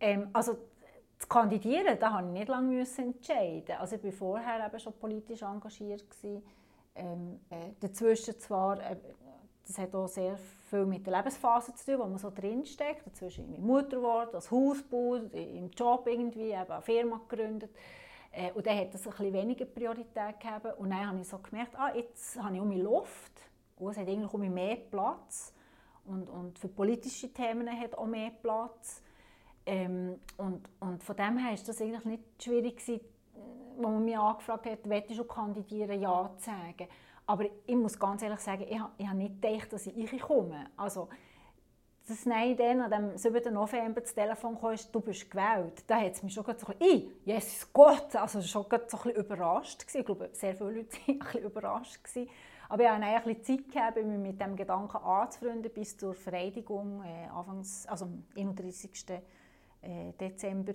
Ähm, 0.03 0.29
also 0.33 0.59
zu 1.17 1.29
kandidieren, 1.29 1.97
da 1.99 2.11
musste 2.11 2.27
ich 2.27 2.33
nicht 2.33 2.49
lange 2.49 2.81
entscheiden. 2.81 3.77
Also 3.79 3.97
ich 3.97 4.05
war 4.05 4.13
vorher 4.13 4.67
eben 4.67 4.79
schon 4.81 4.93
politisch 4.95 5.43
engagiert. 5.43 6.05
Ähm, 6.95 7.41
äh, 7.49 7.71
dazwischen 7.79 8.39
zwar, 8.39 8.79
äh, 8.81 8.97
das 9.65 9.79
hat 9.79 9.95
auch 9.95 10.09
sehr 10.09 10.37
viel 10.69 10.85
mit 10.85 11.07
der 11.07 11.17
Lebensphase 11.17 11.73
zu 11.75 11.87
tun, 11.87 12.01
wo 12.01 12.07
man 12.07 12.19
so 12.19 12.31
drinsteckt. 12.31 13.07
Dazwischen 13.07 13.49
meine 13.49 13.63
Mutter 13.63 13.97
geworden, 13.99 14.35
als 14.35 14.51
Hausbau, 14.51 15.15
im 15.15 15.71
Job 15.71 16.09
irgendwie, 16.09 16.51
eben 16.51 16.71
eine 16.71 16.83
Firma 16.83 17.21
gegründet. 17.29 17.71
Äh, 18.33 18.51
und 18.53 18.67
dann 18.67 18.77
hat 18.77 18.93
das 18.93 19.07
ein 19.07 19.11
bisschen 19.11 19.33
weniger 19.33 19.65
Priorität 19.67 20.41
gegeben. 20.41 20.75
Und 20.79 20.91
dann 20.91 21.07
habe 21.07 21.21
ich 21.21 21.29
so 21.29 21.39
gemerkt, 21.39 21.79
ah, 21.79 21.95
jetzt 21.95 22.43
habe 22.43 22.57
ich 22.57 22.61
um 22.61 22.69
mich 22.69 22.83
Luft. 22.83 23.33
Und 23.77 23.93
es 23.93 23.97
hat 23.97 24.09
eigentlich 24.09 24.35
um 24.35 24.41
mich 24.41 24.51
mehr 24.51 24.77
Platz. 24.77 25.55
Und, 26.05 26.29
und 26.29 26.59
für 26.59 26.69
politische 26.69 27.33
Themen 27.33 27.71
hat 27.81 27.97
auch 27.97 28.07
mehr 28.07 28.31
Platz. 28.31 29.01
Ähm, 29.65 30.19
und, 30.37 30.69
und 30.81 31.03
von 31.03 31.17
dem 31.17 31.39
her 31.39 31.57
war 31.57 31.65
das 31.67 31.81
eigentlich 31.81 32.05
nicht 32.05 32.23
schwierig, 32.43 32.79
gewesen, 32.79 33.01
wo 33.77 33.89
man 33.89 34.05
mich 34.05 34.19
angefragt 34.19 34.67
hat, 34.67 34.79
willst 34.85 35.19
du 35.19 35.25
kandidieren, 35.25 36.01
ja 36.01 36.31
zu 36.37 36.45
sagen. 36.45 36.89
Aber 37.27 37.45
ich 37.67 37.77
muss 37.77 37.99
ganz 37.99 38.23
ehrlich 38.23 38.41
sagen, 38.41 38.63
ich, 38.69 38.81
ich 38.99 39.07
habe 39.07 39.19
nicht 39.19 39.41
gedacht, 39.41 39.73
dass 39.73 39.87
ich 39.87 40.21
komme. 40.21 40.67
Also, 40.77 41.09
das 42.09 42.27
Nein 42.27 42.57
dann 42.57 42.81
an 42.81 42.91
dem 42.91 43.17
7. 43.17 43.55
November 43.55 44.01
das 44.01 44.15
Telefon 44.15 44.61
kam, 44.61 44.75
du 44.91 45.01
bist 45.01 45.31
gewählt, 45.31 45.85
da 45.87 46.01
hat 46.01 46.13
es 46.13 46.23
mich 46.23 46.35
schon 46.35 46.45
so 46.45 46.67
ein 46.67 47.13
Jesus 47.25 47.73
Gott, 47.73 48.17
also 48.17 48.43
schon 48.43 48.67
so 48.69 48.69
ein 48.69 48.81
bisschen 48.81 49.11
überrascht 49.13 49.87
gewesen. 49.87 50.01
Ich 50.01 50.07
glaube, 50.07 50.31
sehr 50.33 50.57
viele 50.57 50.73
Leute 50.73 50.97
waren 51.07 51.15
ein 51.15 51.19
bisschen 51.21 51.43
überrascht 51.45 52.03
gewesen. 52.03 52.31
Aber 52.69 52.83
ich 52.83 52.89
hatte 52.89 53.03
ein 53.05 53.23
bisschen 53.23 53.45
Zeit 53.45 53.73
gehabt, 53.73 53.97
mich 53.97 54.19
mit 54.19 54.41
dem 54.41 54.57
Gedanken 54.57 54.97
anzufreunden 54.97 55.71
bis 55.73 55.97
zur 55.97 56.15
Vereidigung, 56.15 57.03
äh, 57.05 57.29
Anfangs, 57.29 57.87
also 57.87 58.07
am 58.07 58.25
31. 58.37 58.91
Äh, 59.83 60.13
Dezember. 60.19 60.75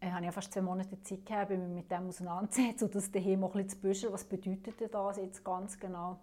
Äh, 0.00 0.10
habe 0.10 0.26
ich 0.26 0.32
fast 0.32 0.52
zwei 0.52 0.62
Monate 0.62 1.00
Zeit 1.02 1.26
gehabt, 1.26 1.50
mich 1.50 1.58
mit 1.58 1.90
dem 1.90 2.06
auseinanderzusetzen 2.06 2.86
und 2.86 2.94
das 2.94 3.10
daheim 3.10 3.42
auch 3.44 3.54
ein 3.54 3.64
bisschen 3.64 3.68
zu 3.68 3.80
büschen, 3.80 4.12
was 4.12 4.24
bedeutet 4.24 4.94
das 4.94 5.16
jetzt 5.16 5.44
ganz 5.44 5.78
genau. 5.78 6.20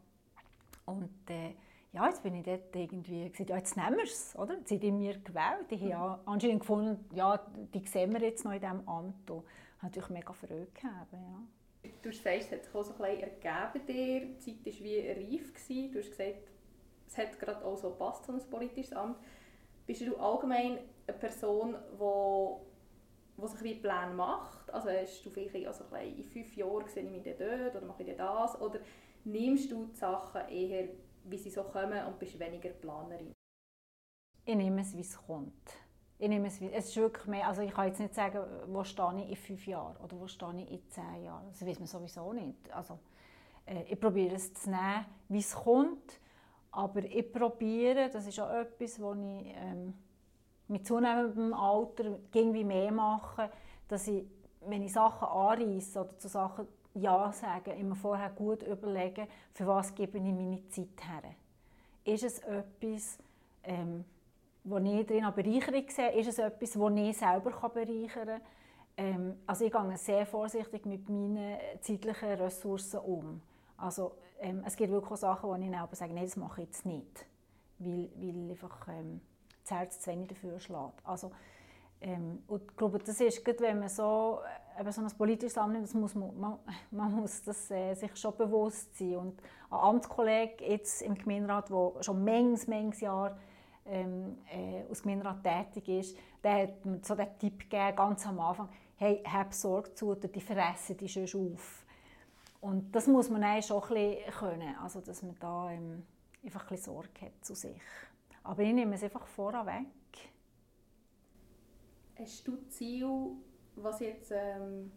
Und 0.86 1.30
äh, 1.30 1.56
ja, 1.92 2.08
jetzt 2.08 2.24
bin 2.24 2.36
ich 2.36 2.44
dort 2.44 2.76
irgendwie 2.76 3.30
gesagt, 3.30 3.50
ja, 3.50 3.58
jetzt 3.58 3.76
nehmen 3.78 3.98
wir 3.98 4.04
es, 4.04 4.36
oder? 4.38 4.56
Jetzt 4.58 4.70
sind 4.70 4.84
die 4.84 4.92
mir 4.92 5.18
gewählt. 5.18 5.70
Ich 5.70 5.82
habe 5.82 5.90
ja 5.90 6.20
anscheinend 6.26 6.60
gefunden, 6.62 7.06
ja, 7.14 7.40
die 7.74 7.86
sehen 7.86 8.14
wir 8.14 8.22
jetzt 8.22 8.44
noch 8.46 8.52
in 8.52 8.60
diesem 8.60 8.88
Amt. 8.88 9.30
Und 9.30 9.38
habe 9.38 9.46
natürlich 9.84 10.10
mega 10.10 10.34
Freude 10.34 10.68
gehabt, 10.74 11.14
ja. 11.14 11.90
Du 12.02 12.12
sagst, 12.12 12.48
es 12.48 12.52
hat 12.52 12.64
sich 12.66 12.76
auch 12.76 12.84
so 12.84 12.94
ein 12.94 12.98
bisschen 12.98 13.42
ergeben 13.44 13.86
dir, 13.88 14.26
die 14.26 14.38
Zeit 14.40 14.66
war 14.66 14.84
wie 14.84 15.00
reif. 15.10 15.54
Gewesen. 15.54 15.92
Du 15.92 16.00
hast 16.00 16.10
gesagt, 16.10 16.52
es 17.08 17.18
hat 17.18 17.40
gerade 17.40 17.64
auch 17.64 17.78
so 17.78 17.90
gepasst, 17.90 18.26
so 18.26 18.34
ein 18.34 18.40
politisches 18.50 18.94
Amt. 18.94 19.18
Bist 19.86 20.02
du 20.02 20.18
allgemein 20.18 20.80
eine 21.08 21.18
Person, 21.18 21.76
die, 22.00 23.42
die 23.42 23.48
sich 23.48 23.64
wie 23.64 23.76
Pläne 23.76 24.14
macht? 24.16 24.74
Also 24.74 24.90
hast 24.90 25.26
du 25.26 25.30
vielleicht 25.30 25.68
also 25.68 25.84
in 25.96 26.24
fünf 26.24 26.56
Jahren 26.56 26.88
sehe 26.88 27.04
ich 27.04 27.10
mich 27.10 27.24
dort 27.24 27.76
oder 27.76 27.86
mache 27.86 28.04
ich 28.04 28.16
das? 28.16 28.60
Oder 28.62 28.80
nimmst 29.24 29.72
du 29.72 29.86
die 29.86 29.96
Sachen 29.96 30.48
eher 30.50 30.90
wie 31.26 31.38
sie 31.38 31.50
so 31.50 31.64
kommen 31.64 32.06
und 32.06 32.20
bist 32.20 32.40
weniger 32.40 32.70
Planerin? 32.70 33.34
Ich 34.46 34.56
nehme 34.56 34.82
es, 34.82 34.96
wie 34.96 35.02
es 35.02 35.18
kommt. 35.18 35.72
Ich 36.18 36.30
nehme 36.30 36.48
es, 36.48 36.62
es 36.62 36.90
ist 36.90 36.96
wirklich 36.98 37.26
mehr, 37.26 37.48
also 37.48 37.62
ich 37.62 37.72
kann 37.74 37.88
jetzt 37.88 38.00
nicht 38.00 38.14
sagen, 38.14 38.40
wo 38.68 38.84
stehe 38.84 39.24
ich 39.24 39.30
in 39.30 39.36
fünf 39.36 39.68
Jahren 39.68 39.98
oder 39.98 40.18
wo 40.20 40.28
stehe 40.28 40.62
ich 40.62 40.72
in 40.72 40.90
zehn 40.90 41.24
Jahren. 41.24 41.48
Das 41.48 41.66
weiß 41.66 41.80
man 41.80 41.88
sowieso 41.88 42.32
nicht. 42.32 42.72
Also, 42.72 43.00
äh, 43.66 43.84
ich 43.90 44.00
probiere 44.00 44.36
es 44.36 44.54
zu 44.54 44.70
nehmen, 44.70 45.06
wie 45.28 45.40
es 45.40 45.54
kommt, 45.54 46.20
aber 46.72 47.04
ich 47.04 47.32
probiere, 47.32 48.10
das 48.10 48.28
ist 48.28 48.40
auch 48.40 48.52
etwas, 48.52 49.02
wo 49.02 49.14
ich 49.14 49.54
ähm, 49.56 49.94
mit 50.68 50.86
zunehmendem 50.86 51.54
Alter 51.54 52.18
irgendwie 52.34 52.64
mehr 52.64 52.92
mache, 52.92 53.50
dass 53.88 54.08
ich, 54.08 54.26
wenn 54.62 54.84
ich 54.84 54.94
Sachen 54.94 55.28
anreisse 55.28 56.02
oder 56.02 56.18
zu 56.18 56.28
Sachen 56.28 56.68
ja 56.96 57.32
sagen, 57.32 57.78
immer 57.78 57.96
vorher 57.96 58.30
gut 58.30 58.64
überlegen, 58.64 59.28
für 59.54 59.68
was 59.68 59.94
gebe 59.94 60.18
ich 60.18 60.24
meine 60.24 60.68
Zeit 60.70 61.04
her. 61.04 61.32
Ist 62.04 62.24
es 62.24 62.40
etwas, 62.40 63.18
ähm, 63.64 64.06
wo 64.64 64.78
ich 64.78 65.06
drin 65.06 65.26
eine 65.26 65.32
Bereicherung 65.32 65.90
sehe? 65.90 66.12
Ist 66.14 66.30
es 66.30 66.40
etwas, 66.40 66.72
das 66.72 66.92
ich 66.96 67.18
selber 67.18 67.70
bereichern 67.70 68.28
kann? 68.28 68.42
Ähm, 68.98 69.40
also 69.46 69.66
ich 69.66 69.72
gehe 69.72 69.98
sehr 69.98 70.26
vorsichtig 70.26 70.86
mit 70.86 71.10
meinen 71.10 71.58
zeitlichen 71.82 72.30
Ressourcen 72.40 73.00
um. 73.02 73.42
Also 73.78 74.14
ähm, 74.40 74.64
es 74.66 74.76
gibt 74.76 74.92
wirklich 74.92 75.20
Sachen, 75.20 75.50
wo 75.50 75.56
ich 75.56 75.70
dann 75.70 75.88
sage, 75.92 76.14
nein, 76.14 76.24
das 76.24 76.38
mache 76.38 76.62
ich 76.62 76.68
jetzt 76.68 76.86
nicht, 76.86 77.26
weil, 77.80 78.10
weil 78.16 78.52
einfach 78.52 78.88
ähm, 78.88 79.20
das 79.66 79.78
Herz 79.78 80.00
zu 80.00 80.12
wenig 80.12 80.28
dafür 80.28 80.60
schlägt. 80.60 81.02
Also, 81.04 81.32
ähm, 82.02 82.44
und 82.48 82.64
ich 82.64 82.78
glaube, 82.78 83.00
das 83.00 83.20
ist 83.20 83.44
gut, 83.44 83.60
wenn 83.62 83.80
man 83.80 83.90
so 83.90 84.40
eben 84.80 84.92
so 84.92 85.02
ein 85.02 85.08
politisches 85.18 85.58
Amt, 85.58 85.82
das 85.82 85.94
muss 85.94 86.16
man, 86.16 86.40
man, 86.40 86.60
man 86.92 87.12
muss 87.14 87.42
das, 87.44 87.70
äh, 87.72 87.94
sich 87.96 88.16
schon 88.16 88.36
bewusst 88.38 88.98
sein. 88.98 89.16
Und 89.16 89.42
ein 89.70 89.80
Amtskollege 89.80 90.64
jetzt 90.66 91.02
im 91.02 91.16
Gemeinderat, 91.16 91.70
der 91.70 92.04
schon 92.04 92.24
manches, 92.24 92.68
manches 92.68 93.02
Jahr 93.02 93.38
ähm, 93.86 94.38
äh, 94.52 94.84
als 94.90 95.02
Gemeinderat 95.02 95.44
tätig 95.44 95.88
ist, 95.88 96.18
der 96.44 96.64
hat 96.64 96.86
mir 96.86 97.00
so 97.04 97.16
den 97.16 97.28
Tipp 97.40 97.60
gegeben, 97.70 97.96
ganz 97.96 98.26
am 98.28 98.40
Anfang, 98.40 98.70
hey, 98.98 99.24
hab 99.24 99.54
Sorge 99.54 99.94
zu, 99.94 100.16
die 100.16 100.42
fressen 100.42 100.98
die 100.98 101.08
schon 101.10 101.54
auf. 101.54 101.86
Und 102.62 102.92
das 102.96 103.08
muss 103.08 103.30
man 103.30 103.44
eigentlich 103.44 103.68
schon 103.68 103.84
ein 103.84 103.90
bisschen 103.90 104.34
können, 104.40 104.76
also 104.82 105.02
dass 105.02 105.22
man 105.22 105.36
da 105.40 105.70
ähm, 105.72 106.04
einfach 106.44 106.64
ein 106.64 106.68
bisschen 106.70 106.94
Sorge 106.94 107.22
hat 107.22 107.46
zu 107.46 107.54
sich. 107.54 107.82
Aber 108.46 108.62
ich 108.62 108.74
nehme 108.74 108.96
es 108.96 109.04
einfach 109.04 109.26
vorweg. 109.26 109.88
Hast 112.18 112.48
du 112.48 112.58
Ziel, 112.70 113.32
was 113.76 114.00
jetzt 114.00 114.32
ähm, 114.32 114.92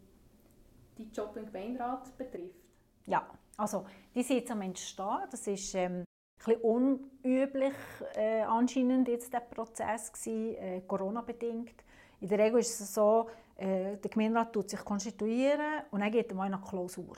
die 0.99 1.09
Job 1.11 1.35
im 1.37 1.47
Gemeinderat 1.47 2.17
betrifft? 2.19 2.61
Ja, 3.07 3.27
also 3.57 3.87
die 4.15 4.23
sind 4.23 4.37
jetzt 4.37 4.51
am 4.51 4.61
Entstehen. 4.61 5.23
Das 5.31 5.47
ist 5.47 5.75
ähm, 5.75 6.01
ein 6.01 6.05
bisschen 6.37 6.61
unüblich 6.61 7.75
äh, 8.15 8.43
anscheinend 8.43 9.09
jetzt 9.09 9.33
der 9.33 9.41
Prozess 9.41 10.13
gewesen, 10.13 10.55
äh, 10.57 10.83
Corona-bedingt. 10.87 11.85
In 12.21 12.29
der 12.29 12.39
Regel 12.39 12.61
ist 12.61 12.79
es 12.79 12.95
so, 12.95 13.31
äh, 13.57 13.97
der 13.97 14.11
Gemeinderat 14.11 14.53
tut 14.53 14.69
sich 14.69 14.85
konstituieren 14.85 15.85
und 15.91 16.01
dann 16.01 16.13
geht 16.13 16.31
er 16.31 16.37
mal 16.37 16.47
in 16.49 16.55
eine 16.55 16.63
Klausur. 16.63 17.17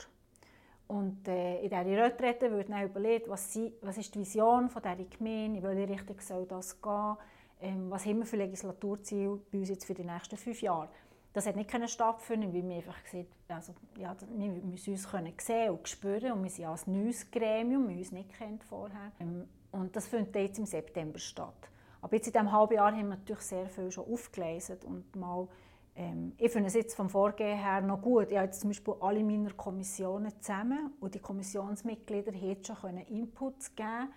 Und 0.91 1.25
äh, 1.29 1.61
in 1.61 1.69
dieser 1.69 1.85
Retrette 1.85 2.51
wird 2.51 2.69
dann 2.69 2.83
überlegt, 2.83 3.29
was, 3.29 3.53
sie, 3.53 3.73
was 3.81 3.97
ist 3.97 4.13
die 4.13 4.19
Vision 4.19 4.69
von 4.69 4.81
dieser 4.81 4.97
Gemeinde, 5.05 5.59
in 5.59 5.63
welche 5.63 5.87
Richtung 5.87 6.19
soll 6.19 6.45
das 6.45 6.81
gehen, 6.81 7.15
ähm, 7.61 7.89
was 7.89 8.05
haben 8.05 8.19
wir 8.19 8.25
für 8.25 8.35
Legislaturziele 8.35 9.39
bei 9.49 9.59
uns 9.59 9.69
jetzt 9.69 9.85
für 9.85 9.93
die 9.93 10.03
nächsten 10.03 10.35
fünf 10.35 10.61
Jahre. 10.61 10.89
Das 11.31 11.47
hat 11.47 11.55
nicht 11.55 11.71
stattfinden 11.89 12.53
weil 12.53 12.67
wir 12.67 12.75
einfach 12.75 13.01
gesagt 13.05 13.29
also, 13.47 13.73
ja, 13.97 14.13
wir 14.35 14.51
müssen 14.51 14.91
uns 14.91 15.09
können 15.09 15.33
sehen 15.39 15.69
und 15.71 15.87
spüren 15.87 16.33
und 16.33 16.43
wir 16.43 16.49
sind 16.49 16.65
als 16.65 16.85
neues 16.87 17.31
Gremium, 17.31 17.87
wir 17.87 17.95
uns 17.95 18.11
nicht 18.11 18.33
kennt 18.37 18.61
vorher. 18.65 19.13
Ähm, 19.21 19.47
und 19.71 19.95
das 19.95 20.09
findet 20.09 20.35
jetzt 20.35 20.59
im 20.59 20.65
September 20.65 21.19
statt. 21.19 21.69
Aber 22.01 22.15
jetzt 22.17 22.27
in 22.27 22.33
diesem 22.33 22.51
halben 22.51 22.73
Jahr 22.73 22.91
haben 22.91 23.07
wir 23.07 23.15
natürlich 23.15 23.43
sehr 23.43 23.69
viel 23.69 23.89
schon 23.91 24.11
aufgelesen 24.11 24.77
und 24.83 25.15
mal 25.15 25.47
ähm, 25.95 26.33
ich 26.37 26.51
finde 26.51 26.67
es 26.67 26.73
jetzt 26.73 26.95
vom 26.95 27.09
Vorgehen 27.09 27.57
her 27.57 27.81
noch 27.81 28.01
gut. 28.01 28.31
Ich 28.31 28.37
habe 28.37 28.47
jetzt 28.47 28.61
zum 28.61 28.69
Beispiel 28.69 28.93
alle 28.99 29.23
meine 29.23 29.51
Kommissionen 29.51 30.31
zusammen 30.41 30.93
und 30.99 31.15
die 31.15 31.19
Kommissionsmitglieder 31.19 32.33
haben 32.33 32.63
schon 32.63 32.97
Inputs 32.97 33.75
geben 33.75 34.09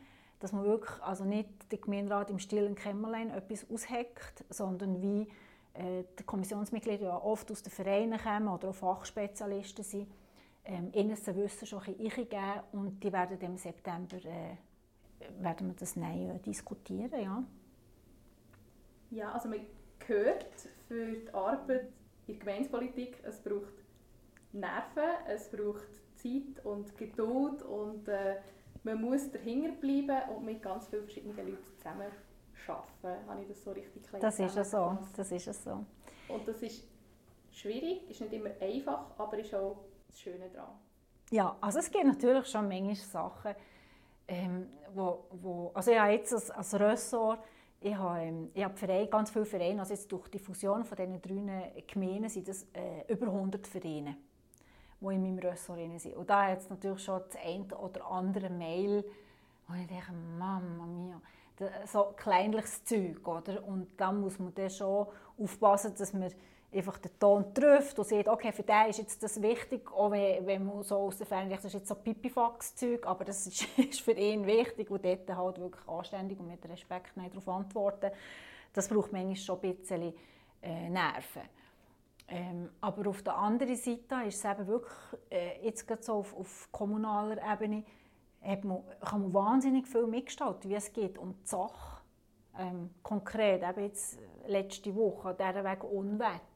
dass 0.45 0.53
man 0.53 0.65
wirklich 0.65 1.03
also 1.03 1.25
nicht 1.25 1.49
der 1.73 1.79
Gemeinderat 1.79 2.29
im 2.29 2.39
stillen 2.39 2.75
Kämmerlein 2.75 3.31
etwas 3.31 3.65
ausheckt, 3.71 4.45
sondern 4.51 5.01
wie 5.01 5.27
äh, 5.73 6.05
die 6.19 6.23
Kommissionsmitglieder 6.23 7.07
ja 7.07 7.17
oft 7.17 7.51
aus 7.51 7.63
den 7.63 7.73
Vereinen 7.73 8.19
kommen 8.19 8.49
oder 8.49 8.69
auch 8.69 8.75
Fachspezialisten 8.75 9.83
sind, 9.83 10.13
ähm, 10.67 10.91
ihnen 10.93 11.17
das 11.17 11.35
Wissen 11.35 11.67
schon 11.67 11.83
ein 11.85 11.97
bisschen 11.97 12.29
geben 12.29 12.61
und 12.73 13.03
die 13.03 13.11
werden 13.11 13.41
im 13.41 13.57
September 13.57 14.17
äh, 14.17 14.59
werden 15.43 15.69
wir 15.69 15.75
das 15.75 15.97
neu 15.97 16.39
diskutieren, 16.45 17.23
ja. 17.23 17.43
Ja, 19.11 19.33
also 19.33 19.49
man 19.49 19.61
hört 20.07 20.69
für 20.89 21.13
die 21.13 21.35
Arbeit 21.35 21.89
in 22.27 22.35
der 22.35 22.37
Gemeindepolitik, 22.37 23.19
es 23.25 23.41
braucht 23.41 23.85
Nerven, 24.53 25.11
es 25.29 25.51
braucht 25.51 25.89
Zeit 26.17 26.65
und 26.65 26.97
Geduld 26.97 27.63
und 27.63 28.09
äh, 28.09 28.37
man 28.83 29.01
muss 29.01 29.31
dahinter 29.31 29.73
bleiben 29.73 30.31
und 30.31 30.45
mit 30.45 30.63
ganz 30.63 30.89
vielen 30.89 31.03
verschiedenen 31.03 31.37
Leuten 31.37 31.65
zusammen 31.77 32.07
arbeiten. 32.67 33.29
Habe 33.29 33.43
ich 33.43 33.49
das 33.49 33.65
so 33.65 33.73
richtig 33.73 34.03
klar 34.07 34.21
Das 34.21 34.39
ist 34.39 34.57
ja 34.57 34.65
so. 34.65 34.99
Das 35.17 35.33
ist 35.33 35.47
es 35.47 35.65
so. 35.65 35.85
Und 36.29 36.47
das 36.47 36.63
ist 36.63 36.85
schwierig, 37.51 38.09
ist 38.11 38.21
nicht 38.21 38.33
immer 38.33 38.51
einfach, 38.61 39.07
aber 39.19 39.39
ist 39.39 39.55
auch 39.55 39.85
das 40.09 40.21
Schöne 40.21 40.49
daran. 40.51 40.79
Ja, 41.31 41.57
also 41.61 41.79
es 41.79 41.91
gibt 41.91 42.05
natürlich 42.05 42.47
schon 42.47 42.69
manchmal 42.69 42.95
Sachen, 42.95 43.55
ähm, 44.29 44.69
wo, 44.95 45.27
wo, 45.31 45.71
also 45.75 45.95
habe 45.95 46.13
jetzt 46.13 46.33
als, 46.33 46.51
als 46.51 46.75
Ressort, 46.79 47.41
ich 47.85 47.95
habe, 47.95 48.21
ähm, 48.21 48.51
ich 48.55 48.65
habe 48.65 48.75
Vereine, 48.77 49.07
ganz 49.09 49.31
viele 49.31 49.45
Vereine, 49.45 49.81
also 49.81 49.93
jetzt 49.93 50.11
durch 50.11 50.29
die 50.29 50.39
Fusion 50.39 50.85
von 50.85 50.97
diesen 50.97 51.21
drei 51.21 51.83
Gemeinden 51.87 52.31
sind 52.31 52.49
es 52.49 52.67
äh, 52.73 53.13
über 53.13 53.27
100 53.27 53.67
Vereine, 53.67 54.17
die 55.01 55.07
in 55.07 55.23
meinem 55.23 55.39
Ressort 55.39 56.01
sind. 56.01 56.17
Und 56.17 56.31
da 56.31 56.49
hat 56.49 56.61
es 56.61 56.71
natürlich 56.71 57.05
schon 57.05 57.21
das 57.27 57.37
eine 57.43 57.77
oder 57.77 58.11
andere 58.11 58.49
Mail, 58.49 59.05
wo 59.69 59.75
ich 59.75 59.87
denke, 59.87 60.13
Mama 60.39 60.87
mia, 60.87 61.21
so 61.87 62.15
kleinliches 62.17 62.85
Zeug, 62.85 63.27
oder? 63.29 63.63
Und 63.63 63.89
da 63.99 64.11
muss 64.13 64.39
man 64.39 64.55
dann 64.55 64.71
schon 64.71 65.07
aufpassen, 65.39 65.95
dass 65.97 66.15
man 66.15 66.33
einfach 66.75 66.99
den 66.99 67.19
Ton 67.19 67.55
trifft 67.55 67.99
und 67.99 68.07
sieht, 68.07 68.29
okay, 68.29 68.53
für 68.53 68.63
den 68.63 68.89
ist 68.89 68.99
jetzt 68.99 69.23
das 69.23 69.41
wichtig, 69.41 69.91
auch 69.93 70.11
wenn, 70.11 70.67
man 70.67 70.83
so 70.83 70.97
aus 70.97 71.19
der 71.19 71.27
Ferne 71.27 71.51
das 71.55 71.65
ist 71.65 71.75
jetzt 71.75 71.89
so 71.89 71.95
Pipifax-Zeug, 71.95 73.07
aber 73.07 73.25
das 73.25 73.47
ist, 73.47 73.67
ist, 73.79 74.01
für 74.01 74.13
ihn 74.13 74.47
wichtig 74.47 74.91
und 74.91 75.05
dort 75.05 75.29
halt 75.29 75.59
wirklich 75.59 75.89
anständig 75.89 76.39
und 76.39 76.49
mit 76.49 76.67
Respekt 76.69 77.13
darauf 77.17 77.49
antworten. 77.49 78.11
Das 78.73 78.89
braucht 78.89 79.13
manchmal 79.13 79.37
schon 79.37 79.61
ein 79.63 79.77
bisschen 79.77 80.15
äh, 80.63 80.89
Nerven. 80.89 81.43
Ähm, 82.27 82.71
aber 82.81 83.11
auf 83.11 83.23
der 83.23 83.37
anderen 83.37 83.77
Seite 83.77 84.27
ist 84.27 84.43
es 84.43 84.45
eben 84.45 84.67
wirklich, 84.67 84.99
äh, 85.31 85.65
jetzt 85.65 85.87
gerade 85.87 86.03
so 86.03 86.15
auf, 86.15 86.35
auf 86.37 86.69
kommunaler 86.73 87.37
Ebene, 87.53 87.85
man, 88.63 88.83
kann 89.01 89.23
man 89.23 89.35
wahnsinnig 89.35 89.87
viel 89.87 90.07
mitgestalten, 90.07 90.71
wie 90.71 90.75
es 90.75 90.93
geht 90.93 91.19
um 91.19 91.35
die 91.35 91.47
Sache. 91.47 92.03
Ähm, 92.59 92.91
konkret, 93.03 93.63
eben 93.63 93.85
jetzt 93.85 94.19
letzte 94.47 94.95
Woche, 94.95 95.35
dieser 95.35 95.65
Weg 95.65 95.85
Unwetter. 95.85 96.54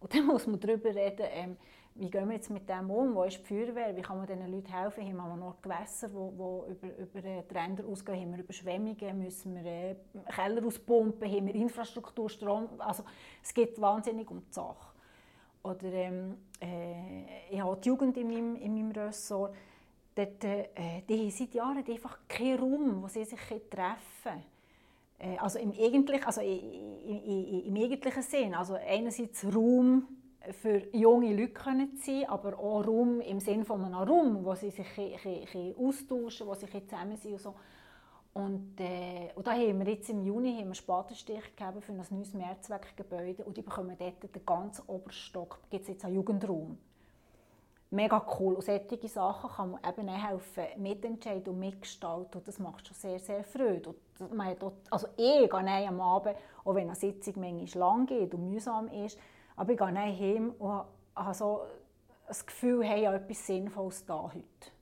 Und 0.00 0.14
dann 0.14 0.26
muss 0.26 0.46
man 0.46 0.60
darüber 0.60 0.94
reden, 0.94 1.26
ähm, 1.30 1.56
wie 1.94 2.10
gehen 2.10 2.26
wir 2.28 2.36
jetzt 2.36 2.50
mit 2.50 2.68
dem 2.68 2.90
um, 2.90 3.14
wo 3.14 3.24
ist 3.24 3.38
die 3.38 3.44
Feuerwehr, 3.44 3.94
wie 3.94 4.00
kann 4.00 4.16
man 4.16 4.26
diesen 4.26 4.50
Leuten 4.50 4.72
helfen, 4.72 5.04
haben 5.04 5.16
wir 5.16 5.36
noch 5.36 5.60
Gewässer, 5.60 6.08
die 6.08 6.14
über, 6.72 6.96
über 6.98 7.20
die 7.20 7.54
Ränder 7.54 7.84
ausgehen, 7.86 8.20
haben 8.20 8.32
wir 8.32 8.42
Überschwemmungen, 8.42 9.18
müssen 9.18 9.54
wir 9.54 9.70
äh, 9.70 9.96
Keller 10.34 10.66
auspumpen, 10.66 11.30
haben 11.30 11.46
wir 11.46 11.54
Infrastruktur, 11.54 12.30
Strom, 12.30 12.68
also 12.78 13.04
es 13.42 13.52
geht 13.52 13.78
wahnsinnig 13.80 14.30
um 14.30 14.40
die 14.40 14.52
Sache. 14.52 14.92
Oder 15.62 15.92
ähm, 15.92 16.38
äh, 16.60 17.50
ich 17.50 17.62
habe 17.62 17.78
die 17.80 17.88
Jugend 17.88 18.16
in 18.16 18.28
meinem, 18.28 18.56
in 18.56 18.74
meinem 18.74 18.90
Ressort, 18.92 19.54
dort, 20.14 20.44
äh, 20.44 21.02
die 21.08 21.18
haben 21.18 21.30
seit 21.30 21.54
Jahren 21.54 21.84
einfach 21.86 22.18
keinen 22.26 22.58
Raum, 22.58 23.02
wo 23.02 23.08
sie 23.08 23.24
sich 23.24 23.40
treffen 23.70 23.98
können. 24.22 24.51
Äh, 25.22 25.38
also 25.38 25.58
im 25.58 25.72
eigentlichen, 25.72 26.24
also 26.24 26.40
im 26.40 27.76
eigentlichen 27.76 28.22
Sinn, 28.22 28.54
also 28.54 28.74
einerseits 28.74 29.44
Raum 29.54 30.08
für 30.60 30.82
junge 30.94 31.32
Leute 31.34 31.52
können 31.52 31.96
sein, 32.04 32.28
aber 32.28 32.58
auch 32.58 32.84
Raum 32.84 33.20
im 33.20 33.38
Sinne 33.38 33.64
von 33.64 33.84
einem 33.84 33.94
Raum, 33.94 34.44
wo 34.44 34.54
sie 34.56 34.70
sich 34.70 34.86
austauschen, 35.78 36.46
wo 36.46 36.54
sie 36.54 36.66
zusammen 36.66 37.16
sind 37.16 37.34
und 37.34 37.40
so. 37.40 37.54
Und, 38.34 38.80
äh, 38.80 39.30
und 39.36 39.46
da 39.46 39.52
haben 39.52 39.78
wir 39.78 39.92
jetzt 39.92 40.08
im 40.08 40.24
Juni 40.24 40.56
haben 40.56 40.68
wir 40.68 40.74
Spatenstich 40.74 41.54
gegeben 41.54 41.82
für 41.82 41.92
ein 41.92 42.02
neues 42.10 42.32
Mehrzweckgebäude 42.32 43.44
und 43.44 43.58
die 43.58 43.62
bekommen 43.62 43.94
dort 43.98 44.22
den 44.22 44.46
ganzen 44.46 44.86
Oberstock, 44.86 45.60
gibt 45.70 45.82
es 45.82 45.88
jetzt 45.88 46.04
einen 46.04 46.14
Jugendraum. 46.14 46.78
Mega 47.92 48.24
cool. 48.38 48.54
Und 48.54 48.64
solche 48.64 49.06
Sachen 49.06 49.50
kann 49.50 49.70
man 49.72 49.80
eben 49.86 50.08
auch 50.08 50.28
helfen, 50.30 50.64
mitentscheiden 50.78 51.52
und 51.52 51.58
mitgestalten 51.58 52.38
und 52.38 52.48
das 52.48 52.58
macht 52.58 52.86
schon 52.86 52.96
sehr, 52.96 53.18
sehr 53.18 53.44
Freude. 53.44 53.94
Und 54.18 54.32
man 54.32 54.46
hat 54.46 54.62
dort, 54.62 54.74
also 54.90 55.08
ich 55.18 55.50
gehe 55.50 55.88
am 55.88 56.00
Abend, 56.00 56.34
auch 56.64 56.74
wenn 56.74 56.88
eine 56.88 56.94
Sitzung 56.94 57.34
manchmal 57.36 57.80
lang 57.80 58.06
geht 58.06 58.32
und 58.32 58.48
mühsam 58.48 58.88
ist, 58.88 59.18
aber 59.56 59.72
ich 59.72 59.78
gehe 59.78 59.88
heim 59.88 60.54
und 60.58 60.84
habe 61.14 61.34
so 61.34 61.66
das 62.26 62.46
Gefühl, 62.46 62.82
hey, 62.82 63.02
ich 63.02 63.06
habe 63.06 63.18
etwas 63.18 63.46
Sinnvolles 63.46 64.06
da 64.06 64.22
heute. 64.22 64.72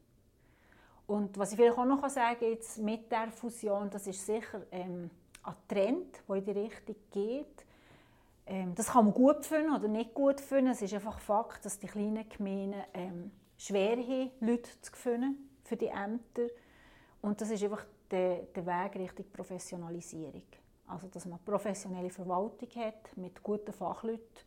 Und 1.09 1.37
was 1.37 1.51
ich 1.51 1.57
vielleicht 1.57 1.77
auch 1.77 1.85
noch 1.85 2.09
sagen 2.09 2.39
kann, 2.39 2.49
jetzt 2.49 2.79
mit 2.79 3.11
der 3.11 3.33
Fusion, 3.33 3.91
das 3.91 4.07
ist 4.07 4.25
sicher 4.25 4.63
ähm, 4.71 5.11
ein 5.43 5.55
Trend, 5.67 6.23
der 6.29 6.37
in 6.37 6.45
die 6.45 6.51
Richtung 6.53 6.95
geht. 7.11 7.67
Ähm, 8.51 8.75
das 8.75 8.89
kann 8.89 9.05
man 9.05 9.15
gut 9.15 9.47
finden 9.47 9.75
oder 9.75 9.87
nicht 9.87 10.13
gut 10.13 10.41
finden. 10.41 10.73
Es 10.73 10.83
ist 10.83 10.93
einfach 10.93 11.21
Fakt, 11.21 11.65
dass 11.65 11.79
die 11.79 11.87
kleinen 11.87 12.29
Gemeinden 12.29 12.83
ähm, 12.93 13.31
schwer 13.57 13.97
haben, 13.97 14.31
Leute 14.41 14.69
zu 14.81 14.93
finden 14.93 15.51
für 15.63 15.77
die 15.77 15.87
Ämter. 15.87 16.49
Und 17.23 17.41
das 17.41 17.51
ist 17.51 17.63
einfach 17.63 17.85
der, 18.11 18.43
der 18.43 18.67
Weg 18.67 18.97
Richtung 18.97 19.27
Professionalisierung. 19.33 20.43
Also, 20.89 21.07
dass 21.07 21.27
man 21.27 21.39
professionelle 21.45 22.11
Verwaltung 22.11 22.69
hat 22.75 23.17
mit 23.17 23.41
guten 23.41 23.73
Fachleuten 23.73 24.45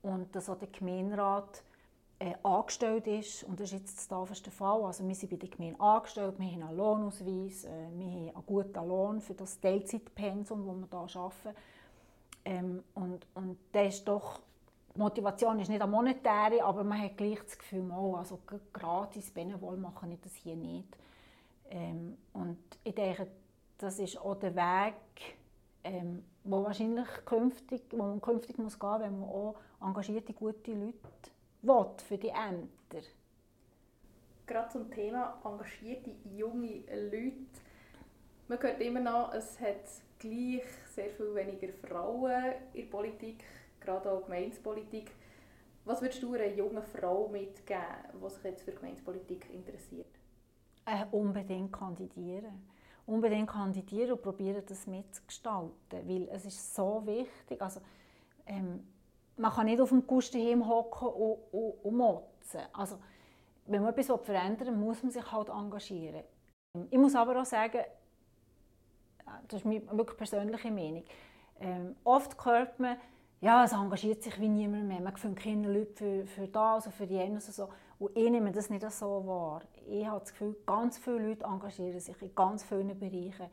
und 0.00 0.34
dass 0.34 0.48
auch 0.48 0.56
der 0.56 0.68
Gemeinderat 0.68 1.62
äh, 2.18 2.32
angestellt 2.42 3.06
ist. 3.06 3.44
Und 3.44 3.60
das 3.60 3.72
ist 3.72 3.80
jetzt 3.80 4.10
das 4.10 4.42
der 4.42 4.52
Fall. 4.52 4.84
Also 4.84 5.06
wir 5.06 5.14
sind 5.14 5.28
bei 5.28 5.36
der 5.36 5.50
Gemeinde 5.50 5.78
angestellt, 5.80 6.36
wir 6.38 6.46
haben 6.46 6.62
einen 6.62 6.76
Lohnausweis, 6.78 7.64
äh, 7.64 7.90
wir 7.92 8.06
haben 8.06 8.30
einen 8.34 8.46
guten 8.46 8.88
Lohn 8.88 9.20
für 9.20 9.34
das 9.34 9.60
Teilzeitpensum, 9.60 10.64
das 10.66 10.90
wir 10.90 11.06
hier 11.06 11.20
arbeiten. 11.20 11.58
Ähm, 12.44 12.84
und, 12.94 13.26
und 13.34 13.58
das 13.72 13.94
ist 13.94 14.08
doch, 14.08 14.40
die 14.94 14.98
Motivation 14.98 15.58
ist 15.60 15.68
nicht 15.68 15.80
eine 15.80 15.90
monetäre, 15.90 16.62
aber 16.62 16.84
man 16.84 17.00
hat 17.00 17.16
gleich 17.16 17.42
das 17.42 17.58
Gefühl, 17.58 17.90
oh, 17.90 18.16
also 18.16 18.40
gratis 18.72 19.30
Benevol 19.30 19.76
machen 19.76 20.12
ich 20.12 20.20
das 20.20 20.34
hier 20.34 20.56
nicht. 20.56 20.96
Ähm, 21.70 22.16
und 22.32 22.58
ich 22.84 22.94
denke, 22.94 23.26
das 23.78 23.98
ist 23.98 24.18
auch 24.18 24.36
der 24.36 24.54
Weg, 24.54 25.36
ähm, 25.82 26.24
wo 26.44 26.62
wahrscheinlich 26.62 27.08
künftig, 27.24 27.82
wo 27.90 28.04
man 28.04 28.20
künftig 28.20 28.58
muss 28.58 28.78
gehen, 28.78 29.00
wenn 29.00 29.20
man 29.20 29.28
auch 29.28 29.56
engagierte, 29.80 30.32
gute 30.32 30.72
Leute 30.72 30.94
will 31.62 31.86
für 32.06 32.18
die 32.18 32.28
Ämter. 32.28 33.06
Gerade 34.46 34.68
zum 34.68 34.90
Thema 34.90 35.40
engagierte 35.44 36.10
junge 36.36 36.84
Leute. 37.10 37.46
Man 38.46 38.62
hört 38.62 38.80
immer 38.80 39.00
noch, 39.00 39.32
es 39.32 39.58
hat 39.58 39.86
gleich 40.24 40.64
sehr 40.94 41.10
viel 41.10 41.34
weniger 41.34 41.72
Frauen 41.72 42.52
in 42.72 42.82
der 42.82 42.96
Politik, 42.96 43.44
gerade 43.80 44.10
auch 44.10 44.24
Gemeinspolitik. 44.24 45.10
Was 45.84 46.00
würdest 46.00 46.22
du 46.22 46.32
einer 46.34 46.46
jungen 46.46 46.82
Frau 46.82 47.28
mitgeben, 47.28 47.84
die 48.14 48.30
sich 48.30 48.44
jetzt 48.44 48.62
für 48.62 48.72
Gemeinspolitik 48.72 49.52
interessiert? 49.52 50.06
Äh, 50.86 51.04
unbedingt 51.10 51.72
kandidieren. 51.72 52.66
Unbedingt 53.06 53.50
kandidieren 53.50 54.12
und 54.12 54.22
probieren, 54.22 54.62
das 54.66 54.86
mitzugestalten. 54.86 56.08
Weil 56.08 56.28
es 56.30 56.46
ist 56.46 56.74
so 56.74 57.02
wichtig. 57.04 57.60
Also, 57.60 57.80
ähm, 58.46 58.86
man 59.36 59.52
kann 59.52 59.66
nicht 59.66 59.80
auf 59.80 59.90
dem 59.90 60.06
Gusten 60.06 60.66
hocken 60.66 61.08
und, 61.08 61.38
und, 61.52 61.84
und 61.84 61.96
motzen. 61.96 62.60
Also, 62.72 62.98
wenn 63.66 63.82
man 63.82 63.94
etwas 63.94 64.20
verändern 64.22 64.68
will, 64.68 64.86
muss 64.86 65.02
man 65.02 65.12
sich 65.12 65.30
halt 65.30 65.50
engagieren. 65.50 66.24
Ich 66.90 66.98
muss 66.98 67.14
aber 67.14 67.40
auch 67.40 67.44
sagen, 67.44 67.80
das 69.48 69.60
ist 69.60 69.64
meine 69.64 69.86
wirklich 69.96 70.16
persönliche 70.16 70.70
Meinung, 70.70 71.04
ähm, 71.60 71.96
oft 72.04 72.44
hört 72.44 72.78
man, 72.80 72.96
ja, 73.40 73.64
es 73.64 73.72
engagiert 73.72 74.22
sich 74.22 74.40
wie 74.40 74.48
niemand 74.48 74.88
mehr. 74.88 75.00
Man 75.00 75.16
findet 75.16 75.44
keine 75.44 75.70
Leute 75.70 75.94
für, 75.94 76.26
für 76.26 76.48
das 76.48 76.86
oder 76.86 76.96
für 76.96 77.04
jenes. 77.04 77.46
Und, 77.48 77.54
so. 77.54 77.68
und 77.98 78.16
ich 78.16 78.30
nehme 78.30 78.50
das 78.52 78.70
nicht 78.70 78.90
so 78.90 79.26
wahr. 79.26 79.62
Ich 79.86 80.06
habe 80.06 80.20
das 80.20 80.30
Gefühl, 80.30 80.56
ganz 80.64 80.98
viele 80.98 81.28
Leute 81.28 81.44
engagieren 81.44 82.00
sich 82.00 82.20
in 82.22 82.34
ganz 82.34 82.64
vielen 82.64 82.98
Bereichen 82.98 83.50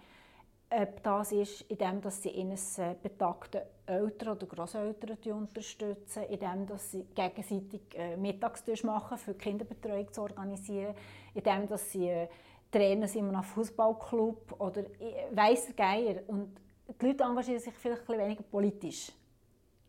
ob 0.71 1.03
das 1.03 1.31
ist, 1.33 1.61
indem 1.63 1.99
dass 1.99 2.23
sie 2.23 2.29
ihre 2.29 2.53
äh, 2.53 2.95
betagten 3.01 3.61
Eltern 3.85 4.37
oder 4.37 4.47
Großeltern 4.47 5.17
unterstützen, 5.33 6.23
indem 6.29 6.65
sie 6.77 7.05
gegenseitig 7.13 7.81
äh, 7.93 8.15
Mittagstisch 8.15 8.85
machen, 8.85 9.17
für 9.17 9.33
Kinderbetreuung 9.33 10.11
zu 10.13 10.21
organisieren, 10.21 10.95
indem 11.33 11.67
sie 11.75 12.07
äh, 12.07 12.27
Trainer 12.71 13.07
sind 13.07 13.27
in 13.27 13.35
einem 13.35 13.43
Fußballclub 13.43 14.59
oder 14.59 14.83
weißer 15.31 15.73
Geier. 15.73 16.21
Und 16.27 16.57
die 16.99 17.05
Leute 17.05 17.23
engagieren 17.23 17.59
sich 17.59 17.73
vielleicht 17.73 18.01
ein 18.01 18.07
bisschen 18.07 18.21
weniger 18.21 18.43
politisch. 18.43 19.11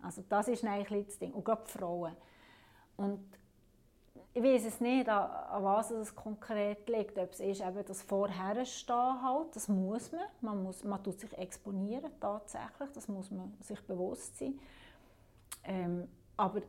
Also 0.02 0.22
das 0.28 0.48
ist 0.48 0.64
eigentlich 0.64 1.06
das 1.06 1.18
Ding. 1.18 1.32
Und 1.32 1.44
gerade 1.44 1.62
die 1.66 1.78
Frauen. 1.78 2.16
Und 2.96 3.20
ich 4.34 4.42
weiß 4.42 4.64
es 4.64 4.80
nicht, 4.80 5.08
an, 5.08 5.30
an 5.30 5.64
was 5.64 5.90
es 5.90 6.14
konkret 6.14 6.88
liegt. 6.88 7.18
Ob 7.18 7.32
es 7.32 7.40
ist 7.40 7.60
eben 7.60 7.84
das 7.84 8.02
Vorherstehen 8.02 9.22
halt, 9.22 9.54
das 9.54 9.68
muss 9.68 10.10
man. 10.10 10.22
Man, 10.40 10.62
muss, 10.62 10.82
man 10.84 11.02
tut 11.02 11.20
sich 11.20 11.36
exponieren, 11.36 12.10
tatsächlich, 12.18 12.90
das 12.94 13.08
muss 13.08 13.30
man 13.30 13.52
sich 13.60 13.80
bewusst 13.82 14.38
sein. 14.38 14.58
Ähm, 15.64 16.08
aber 16.36 16.62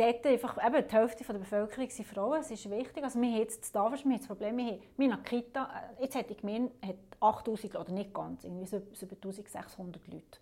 dort 0.00 0.26
einfach, 0.26 0.66
eben 0.66 0.88
die 0.88 0.94
Hälfte 0.94 1.24
der 1.24 1.38
Bevölkerung 1.38 1.90
sind 1.90 2.08
Frauen, 2.08 2.40
es 2.40 2.50
ist 2.50 2.70
wichtig. 2.70 3.04
Also 3.04 3.20
wir 3.20 3.28
haben 3.28 3.38
jetzt 3.38 3.74
da, 3.74 3.90
wir 3.90 3.98
haben 3.98 4.16
das 4.16 4.26
Problem, 4.26 4.56
wir 4.56 4.66
haben, 4.66 4.82
wir 4.96 5.12
haben 5.12 5.22
Kita, 5.22 5.64
äh, 5.98 6.02
jetzt 6.02 6.14
hat 6.14 6.30
die 6.30 6.36
Gemeinde 6.36 6.72
hat 6.84 6.96
8000, 7.20 7.76
oder 7.76 7.92
nicht 7.92 8.14
ganz, 8.14 8.44
irgendwie 8.44 8.66
so, 8.66 8.80
so 8.92 9.06
über 9.06 9.16
1600 9.16 10.06
Leute. 10.08 10.38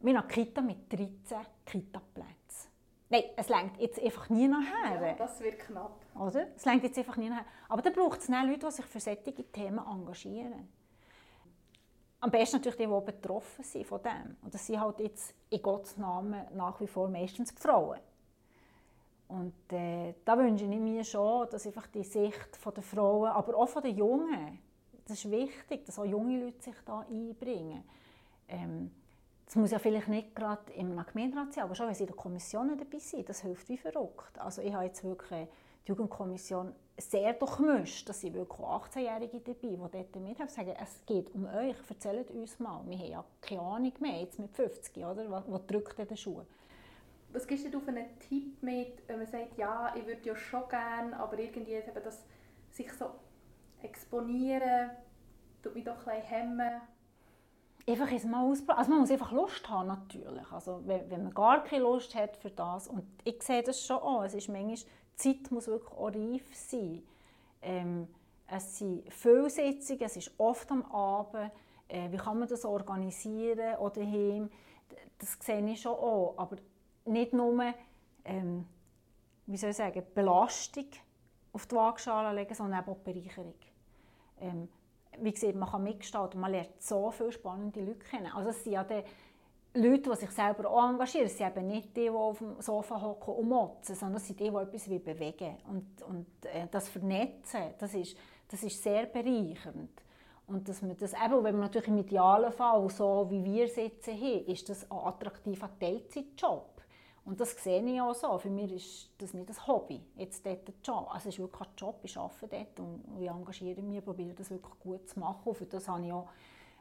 Wir 0.00 0.16
haben 0.16 0.28
Kita 0.28 0.62
mit 0.62 0.90
13 0.90 1.10
Kita-Plätzen. 1.66 2.70
Nein, 3.10 3.24
es 3.36 3.48
längt 3.48 3.76
jetzt 3.78 4.00
einfach 4.00 4.30
nie 4.30 4.48
nachher. 4.48 5.08
Ja, 5.08 5.14
das 5.14 5.40
wird 5.40 5.58
knapp. 5.58 6.00
Oder? 6.14 6.46
Es 6.56 6.64
längt 6.64 6.84
jetzt 6.84 6.96
einfach 6.96 7.16
nie 7.16 7.28
nachher. 7.28 7.44
Aber 7.68 7.82
dann 7.82 7.92
braucht 7.92 8.20
es 8.20 8.28
Leute, 8.28 8.66
die 8.66 8.70
sich 8.70 8.86
für 8.86 9.00
solche 9.00 9.22
Themen 9.22 9.84
engagieren. 9.84 10.68
Am 12.20 12.30
besten 12.30 12.56
natürlich 12.56 12.78
die, 12.78 12.86
die 12.86 13.00
betroffen 13.04 13.64
sind 13.64 13.86
von 13.86 14.00
dem. 14.02 14.36
Und 14.42 14.54
das 14.54 14.64
sind 14.64 14.80
halt 14.80 15.00
jetzt 15.00 15.34
in 15.50 15.60
Gottes 15.60 15.96
Namen 15.96 16.46
nach 16.54 16.80
wie 16.80 16.86
vor 16.86 17.08
meistens 17.08 17.52
die 17.54 17.60
Frauen. 17.60 17.98
Und 19.30 19.72
äh, 19.72 20.14
da 20.24 20.36
wünsche 20.36 20.64
ich 20.64 20.70
mir 20.70 21.04
schon, 21.04 21.48
dass 21.50 21.64
einfach 21.64 21.86
die 21.86 22.02
Sicht 22.02 22.58
der 22.64 22.82
Frauen, 22.82 23.30
aber 23.30 23.56
auch 23.56 23.80
den 23.80 23.96
Jungen, 23.96 24.58
das 25.06 25.24
ist 25.24 25.30
wichtig, 25.30 25.84
dass 25.86 25.98
auch 26.00 26.04
junge 26.04 26.44
Leute 26.44 26.60
sich 26.60 26.74
da 26.84 27.06
einbringen. 27.08 27.84
Ähm, 28.48 28.90
es 29.46 29.54
muss 29.54 29.70
ja 29.70 29.78
vielleicht 29.78 30.08
nicht 30.08 30.34
gerade 30.34 30.72
im 30.72 30.96
Gemeinderat 30.96 31.52
sein, 31.52 31.64
aber 31.64 31.74
schon, 31.76 31.86
wenn 31.86 31.94
sie 31.94 32.02
in 32.02 32.08
der 32.08 32.16
Kommission 32.16 32.76
dabei 32.76 32.98
sind, 32.98 33.28
das 33.28 33.42
hilft 33.42 33.68
wie 33.68 33.76
verrückt. 33.76 34.38
Also 34.38 34.62
ich 34.62 34.72
habe 34.72 34.84
jetzt 34.84 35.04
wirklich 35.04 35.48
die 35.86 35.88
Jugendkommission 35.88 36.74
sehr 36.98 37.32
durchmischt. 37.34 38.08
Da 38.08 38.12
sind 38.12 38.34
wirklich 38.34 38.60
18-Jährige 38.60 39.40
dabei, 39.40 39.68
die 39.68 39.76
dort 39.76 40.16
mithelfen. 40.16 40.54
Sagen, 40.54 40.74
es 40.80 41.04
geht 41.06 41.32
um 41.34 41.46
euch, 41.46 41.76
erzählt 41.88 42.30
uns 42.30 42.58
mal. 42.58 42.82
Wir 42.86 42.98
haben 42.98 43.10
ja 43.10 43.24
keine 43.40 43.62
Ahnung 43.62 43.92
mehr, 44.00 44.20
jetzt 44.20 44.38
mit 44.38 44.52
50, 44.52 45.04
oder? 45.04 45.30
Was, 45.30 45.44
was 45.48 45.66
drückt 45.66 45.98
in 45.98 46.08
den 46.08 46.16
Schuhen? 46.16 46.46
Was 47.32 47.46
gibst 47.46 47.72
du 47.72 47.80
für 47.80 47.90
einen 47.90 48.18
Tipp 48.18 48.62
mit, 48.62 49.06
wenn 49.06 49.18
man 49.18 49.26
sagt, 49.26 49.56
ja, 49.56 49.94
ich 49.94 50.06
würde 50.06 50.20
ja 50.24 50.34
schon 50.34 50.68
gerne, 50.68 51.18
aber 51.18 51.38
irgendwie 51.38 51.72
eben 51.72 52.02
das 52.02 52.24
sich 52.70 52.92
so 52.92 53.10
exponieren, 53.82 54.90
tut 55.62 55.74
mich 55.74 55.84
doch 55.84 56.06
ein 56.06 56.22
hemmen? 56.22 56.80
einfach 57.90 58.10
es 58.12 58.24
mal 58.24 58.44
ausprobieren. 58.44 58.78
Also 58.78 58.90
man 58.90 59.00
muss 59.00 59.10
einfach 59.10 59.32
Lust 59.32 59.68
haben, 59.68 59.88
natürlich. 59.88 60.50
Also 60.52 60.80
wenn, 60.84 61.10
wenn, 61.10 61.24
man 61.24 61.34
gar 61.34 61.64
keine 61.64 61.82
Lust 61.82 62.14
hat 62.14 62.36
für 62.36 62.50
das, 62.50 62.88
und 62.88 63.04
ich 63.24 63.42
sehe 63.42 63.62
das 63.62 63.84
schon 63.84 63.98
auch, 63.98 64.22
es 64.24 64.34
ist 64.34 64.48
manchmal, 64.48 64.76
Zeit 65.16 65.50
muss 65.50 65.66
wirklich 65.66 65.92
auch 65.92 66.08
reif 66.08 66.54
sein. 66.54 67.02
Ähm, 67.62 68.08
es 68.46 68.78
sind 68.78 69.12
viele 69.12 69.50
Sitzungen, 69.50 70.02
es 70.02 70.16
ist 70.16 70.32
oft 70.38 70.70
am 70.70 70.84
Abend. 70.90 71.52
Äh, 71.88 72.10
wie 72.10 72.16
kann 72.16 72.38
man 72.38 72.48
das 72.48 72.64
organisieren 72.64 73.76
oder 73.76 74.00
daheim? 74.00 74.50
Das 75.18 75.36
sehe 75.40 75.64
ich 75.70 75.80
schon 75.80 75.92
auch, 75.92 76.34
aber 76.36 76.56
nicht 77.04 77.32
nur, 77.32 77.74
ähm, 78.24 78.66
wie 79.46 79.56
soll 79.56 79.70
ich 79.70 79.76
sagen, 79.76 80.02
Belastung 80.14 80.86
auf 81.52 81.66
die 81.66 81.74
Waagschale 81.74 82.34
legen, 82.34 82.54
sondern 82.54 82.84
auch 82.84 82.96
Bereicherung. 82.96 83.54
Ähm, 84.40 84.68
wie 85.18 85.32
gesagt, 85.32 85.54
man 85.54 85.68
kann 85.68 85.82
mitgestalten, 85.82 86.40
man 86.40 86.52
lernt 86.52 86.80
so 86.80 87.10
viele 87.10 87.32
spannende 87.32 87.80
Leute 87.80 87.98
kennen. 87.98 88.32
Also 88.32 88.50
es 88.50 88.62
sind 88.62 88.72
ja 88.72 88.84
die 88.84 89.02
Leute, 89.74 90.10
die 90.10 90.16
sich 90.16 90.30
selber 90.30 90.68
auch 90.68 90.88
engagieren, 90.88 91.26
es 91.26 91.36
sind 91.36 91.56
eben 91.56 91.66
nicht 91.68 91.96
die, 91.96 92.02
die 92.02 92.10
auf 92.10 92.38
dem 92.38 92.60
Sofa 92.60 93.00
hocken 93.00 93.34
und 93.34 93.48
motzen, 93.48 93.94
sondern 93.94 94.16
es 94.16 94.26
sind 94.26 94.40
die, 94.40 94.50
die 94.50 94.56
etwas 94.56 94.84
bewegen 94.84 95.56
Und, 95.68 96.02
und 96.02 96.26
äh, 96.44 96.66
das 96.70 96.88
Vernetzen, 96.88 97.74
das 97.78 97.94
ist, 97.94 98.16
das 98.48 98.62
ist 98.62 98.82
sehr 98.82 99.06
bereichernd. 99.06 99.90
Und 100.46 100.68
dass 100.68 100.82
man 100.82 100.96
das, 100.96 101.12
eben, 101.12 101.44
wenn 101.44 101.54
man 101.54 101.60
natürlich 101.60 101.88
im 101.88 101.98
idealen 101.98 102.50
Fall, 102.50 102.88
so 102.90 103.26
wie 103.30 103.44
wir 103.44 103.68
sitzen 103.68 104.14
hier, 104.14 104.46
ist 104.48 104.68
das 104.68 104.90
ein 104.90 104.98
attraktiver 104.98 105.70
Teilzeitjob. 105.78 106.79
Und 107.24 107.38
das 107.38 107.62
sehe 107.62 107.82
ich 107.82 108.00
auch 108.00 108.14
so. 108.14 108.38
Für 108.38 108.50
mich 108.50 108.72
ist 108.72 109.10
das 109.18 109.34
nicht 109.34 109.48
ein 109.48 109.66
Hobby, 109.66 110.00
jetzt 110.16 110.44
dort 110.44 110.68
ein 110.68 110.74
Job. 110.82 111.06
Also 111.12 111.28
es 111.28 111.34
ist 111.34 111.38
wirklich 111.38 111.68
ein 111.68 111.74
Job, 111.76 112.00
ich 112.02 112.16
arbeite 112.16 112.48
dort 112.48 112.80
und 112.80 113.04
ich 113.20 113.28
engagiere 113.28 113.82
mich, 113.82 114.04
probiere 114.04 114.34
das 114.34 114.50
wirklich 114.50 114.78
gut 114.80 115.08
zu 115.08 115.20
machen. 115.20 115.42
Und 115.44 115.54
für 115.54 115.66
das 115.66 115.86
habe 115.86 116.04
ich 116.04 116.12
auch 116.12 116.28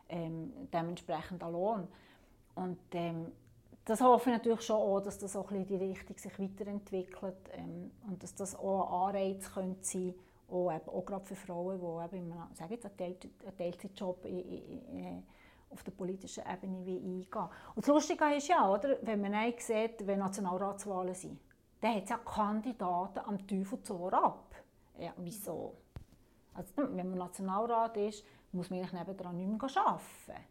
ähm, 0.08 0.52
dementsprechend 0.74 1.44
einen 1.44 1.54
Lohn. 1.54 1.88
Und 2.56 2.80
ähm, 2.94 3.32
das 3.86 4.02
hoffe 4.02 4.30
ich 4.30 4.38
natürlich 4.38 4.62
schon 4.62 4.78
auch, 4.78 5.02
dass 5.02 5.18
das 5.18 5.36
auch 5.36 5.52
ein 5.52 5.66
bisschen 5.66 5.80
die 5.80 5.86
Richtung 5.86 6.18
sich 6.18 6.40
weiterentwickelt 6.40 7.38
ähm, 7.54 7.92
und 8.08 8.22
dass 8.22 8.36
das 8.36 8.56
auch 8.56 9.10
ein 9.10 9.16
Anreiz 9.16 9.52
könnte 9.52 9.84
sein 9.84 10.16
auch, 10.52 10.72
eben, 10.72 10.90
auch 10.90 11.06
gerade 11.06 11.26
für 11.26 11.36
Frauen, 11.36 11.80
die 11.80 12.18
eben, 12.18 12.34
sage 12.54 12.76
jetzt, 12.76 12.86
einen 12.86 13.58
Teilzeitjob 13.58 14.26
in, 14.26 14.40
in, 14.40 14.86
in, 14.90 15.24
auf 15.70 15.84
der 15.84 15.92
politischen 15.92 16.44
Ebene 16.52 16.86
wie 16.86 16.98
eingehen. 16.98 17.50
Und 17.76 17.78
das 17.78 17.88
Lustige 17.88 18.26
ist 18.36 18.48
ja, 18.48 18.70
oder, 18.70 18.98
wenn 19.02 19.22
man 19.22 19.54
sieht, 19.58 20.06
wenn 20.06 20.20
Nationalratswahlen 20.20 21.14
sind, 21.14 21.40
dann 21.82 21.96
hat 21.96 22.04
es 22.04 22.10
ja 22.10 22.18
Kandidaten 22.18 23.20
am 23.20 23.48
Teufel 23.48 23.82
zu 23.82 24.08
ab. 24.08 24.56
Ja, 24.98 25.14
wieso? 25.18 25.76
Also, 26.54 26.74
wenn 26.76 27.10
man 27.10 27.18
Nationalrat 27.18 27.96
ist, 27.98 28.26
muss 28.52 28.70
man 28.70 28.80
eigentlich 28.80 28.94
nebenan 28.94 29.38
nicht 29.38 29.62
mehr 29.62 29.86
arbeiten. 29.86 30.44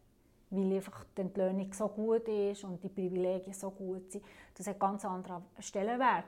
Weil 0.50 0.76
einfach 0.76 1.04
die 1.16 1.20
Entlöhnung 1.20 1.72
so 1.72 1.88
gut 1.88 2.26
ist 2.28 2.64
und 2.64 2.82
die 2.82 2.88
Privilegien 2.88 3.52
so 3.52 3.70
gut 3.70 4.10
sind. 4.12 4.24
Das 4.54 4.66
hat 4.66 4.80
ganz 4.80 5.04
anderen 5.04 5.44
Stellenwert. 5.58 6.24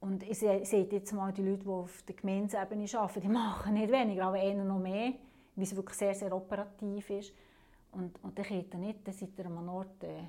Und 0.00 0.22
ich 0.22 0.38
sehe 0.38 0.60
jetzt 0.60 1.12
mal 1.14 1.32
die 1.32 1.42
Leute, 1.42 1.64
die 1.64 1.68
auf 1.68 2.02
der 2.02 2.16
Gemeindeebene 2.16 2.86
arbeiten, 2.98 3.20
die 3.22 3.28
machen 3.28 3.74
nicht 3.74 3.90
weniger, 3.90 4.26
aber 4.26 4.36
eher 4.36 4.62
noch 4.62 4.78
mehr, 4.78 5.14
weil 5.54 5.64
es 5.64 5.74
wirklich 5.74 5.96
sehr, 5.96 6.14
sehr 6.14 6.34
operativ 6.34 7.08
ist. 7.08 7.32
Und, 7.96 8.22
und 8.22 8.36
geht 8.36 8.74
ihr 8.74 8.78
nicht, 8.78 8.98
seid 9.06 9.38
ihr 9.38 9.46
an 9.46 9.56
einem 9.56 9.68
Ort, 9.70 10.04
äh, 10.04 10.24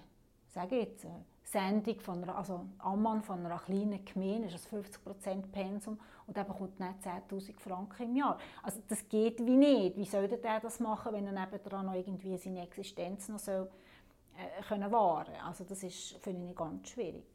sage 0.48 0.80
jetzt, 0.80 1.06
eine 1.06 1.26
Sendung 1.44 2.00
von 2.00 2.24
einer, 2.24 2.38
also 2.38 2.66
Ammann 2.78 3.22
von 3.22 3.46
einer 3.46 3.60
kleinen 3.60 4.06
Gemeinde, 4.06 4.48
ist 4.48 4.56
das 4.56 4.72
50% 4.72 5.52
Pensum 5.52 6.00
und 6.28 6.38
er 6.38 6.46
bekommt 6.46 6.80
nicht 6.80 7.04
10'000 7.04 7.60
Franken 7.60 8.04
im 8.04 8.16
Jahr. 8.16 8.38
Also 8.64 8.80
das 8.88 9.08
geht 9.10 9.46
wie 9.46 9.58
nicht. 9.58 9.98
Wie 9.98 10.06
soll 10.06 10.30
der 10.30 10.62
das 10.62 10.80
machen, 10.80 11.12
wenn 11.12 11.28
er 11.28 11.34
nebenan 11.34 11.88
noch 11.88 11.94
irgendwie 11.94 12.38
seine 12.38 12.64
Existenz 12.64 13.28
noch 13.28 13.40
soll, 13.40 13.70
äh, 14.38 14.64
können 14.64 14.90
wahren 14.90 15.36
Also 15.46 15.66
das 15.66 15.84
ist, 15.84 16.18
finde 16.20 16.50
ich, 16.50 16.56
ganz 16.56 16.88
schwierig. 16.88 17.26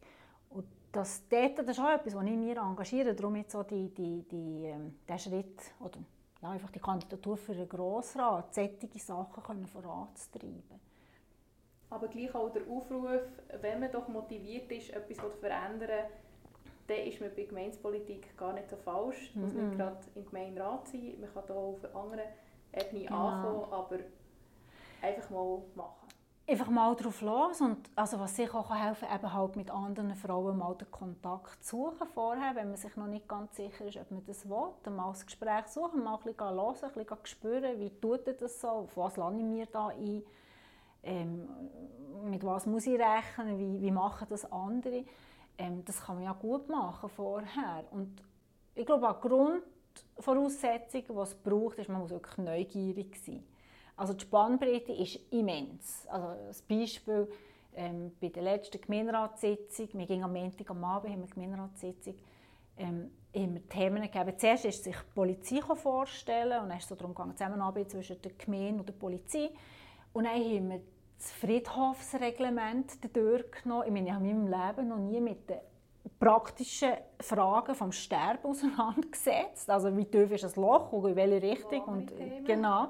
Und 0.49 0.65
das, 0.93 1.29
das 1.29 1.67
ist 1.67 1.79
auch 1.79 1.91
etwas, 1.91 2.15
was 2.15 2.25
ich 2.25 2.31
mir 2.33 2.57
engagiere, 2.57 3.15
darum 3.15 3.37
jetzt 3.37 3.53
so 3.53 3.63
die, 3.65 3.89
die, 3.91 4.23
die, 4.31 4.65
ähm, 4.65 4.95
der 5.07 5.19
Schritt, 5.19 5.61
oder 5.81 5.99
ja, 6.43 6.51
einfach 6.51 6.71
die 6.71 6.81
Kandidatur 6.81 7.37
für 7.37 7.55
den 7.55 7.69
Grossrat, 7.69 8.53
solche 8.55 8.99
Sachen 8.99 9.43
können 9.43 9.67
voranzutreiben. 9.67 10.81
Aber 11.91 12.09
gleich 12.09 12.35
auch 12.35 12.51
der 12.51 12.63
Aufruf, 12.63 13.21
wenn 13.61 13.81
man 13.81 13.93
doch 13.93 14.09
motiviert 14.09 14.71
ist, 14.73 14.91
etwas 14.91 15.19
zu 15.19 15.31
verändern, 15.41 16.07
dann 16.87 16.97
ist 16.97 17.21
man 17.21 17.31
bei 17.37 17.45
Gemeinspolitik 17.45 18.37
gar 18.37 18.55
nicht 18.55 18.69
so 18.71 18.77
falsch. 18.77 19.31
Es 19.31 19.37
muss 19.37 19.53
nicht 19.53 19.73
mhm. 19.73 19.77
gerade 19.77 19.99
im 20.15 20.25
Gemeinderat 20.25 20.89
sein, 20.89 21.15
man 21.21 21.33
kann 21.33 21.45
hier 21.47 21.57
auf 21.57 21.85
einer 21.85 21.97
anderen 21.97 22.29
Ebene 22.73 23.05
genau. 23.05 23.29
anfangen, 23.29 23.73
aber 23.73 23.99
einfach 25.03 25.31
mal 25.31 25.63
machen 25.75 26.02
einfach 26.47 26.69
mal 26.69 26.95
drauf 26.97 27.21
los 27.21 27.61
und 27.61 27.79
also 27.95 28.19
was 28.19 28.35
sicher 28.37 28.57
auch 28.57 28.75
helfen 28.75 29.09
kann, 29.09 29.19
eben 29.19 29.33
halt 29.33 29.57
mit 29.57 29.71
anderen 29.71 30.15
Frauen 30.15 30.59
mal 30.59 30.75
den 30.75 30.91
Kontakt 30.91 31.65
suchen 31.65 32.07
vorher, 32.13 32.55
wenn 32.55 32.69
man 32.69 32.77
sich 32.77 32.97
noch 32.97 33.07
nicht 33.07 33.29
ganz 33.29 33.57
sicher 33.57 33.87
ist, 33.87 33.97
ob 33.97 34.11
man 34.11 34.25
das 34.27 34.49
will, 34.49 34.93
mal 34.93 35.13
das 35.13 35.25
Gespräch 35.25 35.67
suchen, 35.69 36.03
mal 36.03 36.17
ein 36.17 36.25
bisschen 36.25 36.41
hören, 36.41 36.77
ein 36.83 36.93
bisschen 36.93 37.19
spüren, 37.27 37.79
wie 37.79 37.91
tut 38.01 38.27
das 38.41 38.61
so, 38.61 38.69
auf 38.69 38.97
was 38.97 39.17
lande 39.17 39.41
ich 39.41 39.47
mir 39.47 39.67
da 39.67 39.89
ein, 39.89 40.23
ähm, 41.05 41.49
mit 42.25 42.45
was 42.45 42.67
muss 42.67 42.87
ich 42.87 42.99
rechnen, 42.99 43.59
wie, 43.59 43.81
wie 43.81 43.91
machen 43.91 44.27
das 44.29 44.51
andere. 44.51 45.05
Ähm, 45.59 45.85
das 45.85 46.05
kann 46.05 46.17
man 46.17 46.25
ja 46.25 46.33
gut 46.33 46.69
machen 46.69 47.09
vorher 47.09 47.85
und 47.93 48.21
ich 48.75 48.87
glaube, 48.87 49.07
eine 49.07 49.19
Grundvoraussetzung, 50.17 51.05
die 51.07 51.21
es 51.21 51.35
braucht, 51.35 51.79
ist, 51.79 51.89
man 51.89 52.01
muss 52.01 52.11
wirklich 52.11 52.39
neugierig 52.39 53.17
sein. 53.25 53.45
Also 54.03 54.15
die 54.15 54.23
Spannbreite 54.23 54.91
ist 54.91 55.21
immens. 55.31 56.09
Also 56.09 56.35
das 56.49 56.61
Beispiel 56.63 57.29
ähm, 57.77 58.11
bei 58.21 58.31
der 58.31 58.43
letzten 58.43 58.81
Gemeinderatssitzung, 58.81 59.91
wir 59.93 60.07
gingen 60.07 60.25
am 60.25 60.33
Montag 60.33 60.69
am 60.71 60.83
Abend, 60.83 61.13
haben 61.13 61.21
wir 61.21 61.29
Gemeinderatssitzung, 61.29 62.17
ähm, 62.79 63.13
haben 63.33 63.55
wir 63.55 63.69
Themen 63.69 64.03
gegeben. 64.03 64.37
Zuerst 64.37 64.65
ist 64.65 64.83
sich 64.83 64.97
die 64.97 65.15
Polizei 65.15 65.61
vorstellen 65.77 66.63
und 66.63 66.71
dann 66.71 66.79
ist 66.79 66.83
es 66.83 66.89
so 66.89 66.97
darum 66.97 67.15
gegangen, 67.15 67.37
Zusammenarbeit 67.37 67.93
zwischen 67.93 68.21
der 68.21 68.33
Gemeinde 68.33 68.81
und 68.81 68.89
der 68.89 68.95
Polizei. 68.95 69.51
Und 70.13 70.25
dann 70.25 70.35
haben 70.35 70.71
wir 70.71 70.81
das 71.17 71.31
Friedhofsreglement 71.35 73.17
durchgenommen. 73.17 73.87
Ich 73.87 73.93
meine, 73.93 74.09
ich 74.09 74.13
habe 74.13 74.27
in 74.27 74.51
meinem 74.51 74.73
Leben 74.75 74.89
noch 74.89 74.99
nie 74.99 75.21
mit 75.21 75.49
den 75.49 75.61
praktischen 76.19 76.95
Fragen 77.21 77.77
vom 77.77 77.93
Sterben 77.93 78.51
auseinandergesetzt. 78.51 79.71
Also 79.71 79.97
wie 79.97 80.07
tief 80.07 80.33
ist 80.33 80.43
das 80.43 80.57
Loch 80.57 80.91
und 80.91 81.09
in 81.09 81.15
welche 81.15 81.41
Richtung. 81.41 81.83
Und, 81.83 82.13
genau. 82.45 82.89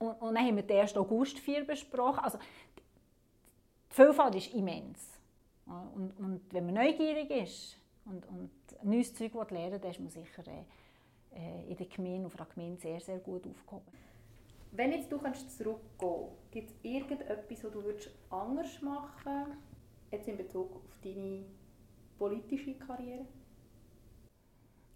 Und, 0.00 0.12
und 0.20 0.34
dann 0.34 0.44
haben 0.44 0.56
wir 0.56 0.62
den 0.62 0.80
1. 0.80 0.96
August 0.96 1.38
4 1.38 1.64
besprochen. 1.66 2.20
Also, 2.20 2.38
die 2.38 3.94
Vielfalt 3.94 4.34
ist 4.34 4.54
immens. 4.54 5.20
Und, 5.66 6.18
und 6.18 6.40
wenn 6.50 6.66
man 6.66 6.74
neugierig 6.74 7.30
ist 7.30 7.76
und, 8.06 8.26
und 8.26 8.50
neues 8.82 9.14
Zeug 9.14 9.34
lernen 9.34 9.72
will, 9.72 9.78
dann 9.78 9.90
ist 9.90 10.00
man 10.00 10.08
sicher 10.08 10.42
äh, 10.48 11.70
in 11.70 11.76
der 11.76 11.86
Gemeinde, 11.86 12.26
auf 12.26 12.34
der 12.34 12.46
Gemeinde 12.46 12.80
sehr, 12.80 12.98
sehr 13.00 13.18
gut 13.18 13.46
aufgehoben. 13.46 13.92
Wenn 14.72 14.92
jetzt 14.92 15.10
du 15.12 15.18
kannst 15.18 15.56
zurückgehen 15.56 16.28
gibt 16.50 16.70
es 16.70 16.76
irgendetwas, 16.82 17.64
was 17.64 17.72
du 17.72 17.84
würdest 17.84 18.10
anders 18.30 18.80
machen 18.82 19.58
jetzt 20.10 20.28
in 20.28 20.36
Bezug 20.36 20.76
auf 20.76 20.98
deine 21.02 21.44
politische 22.18 22.74
Karriere? 22.74 23.26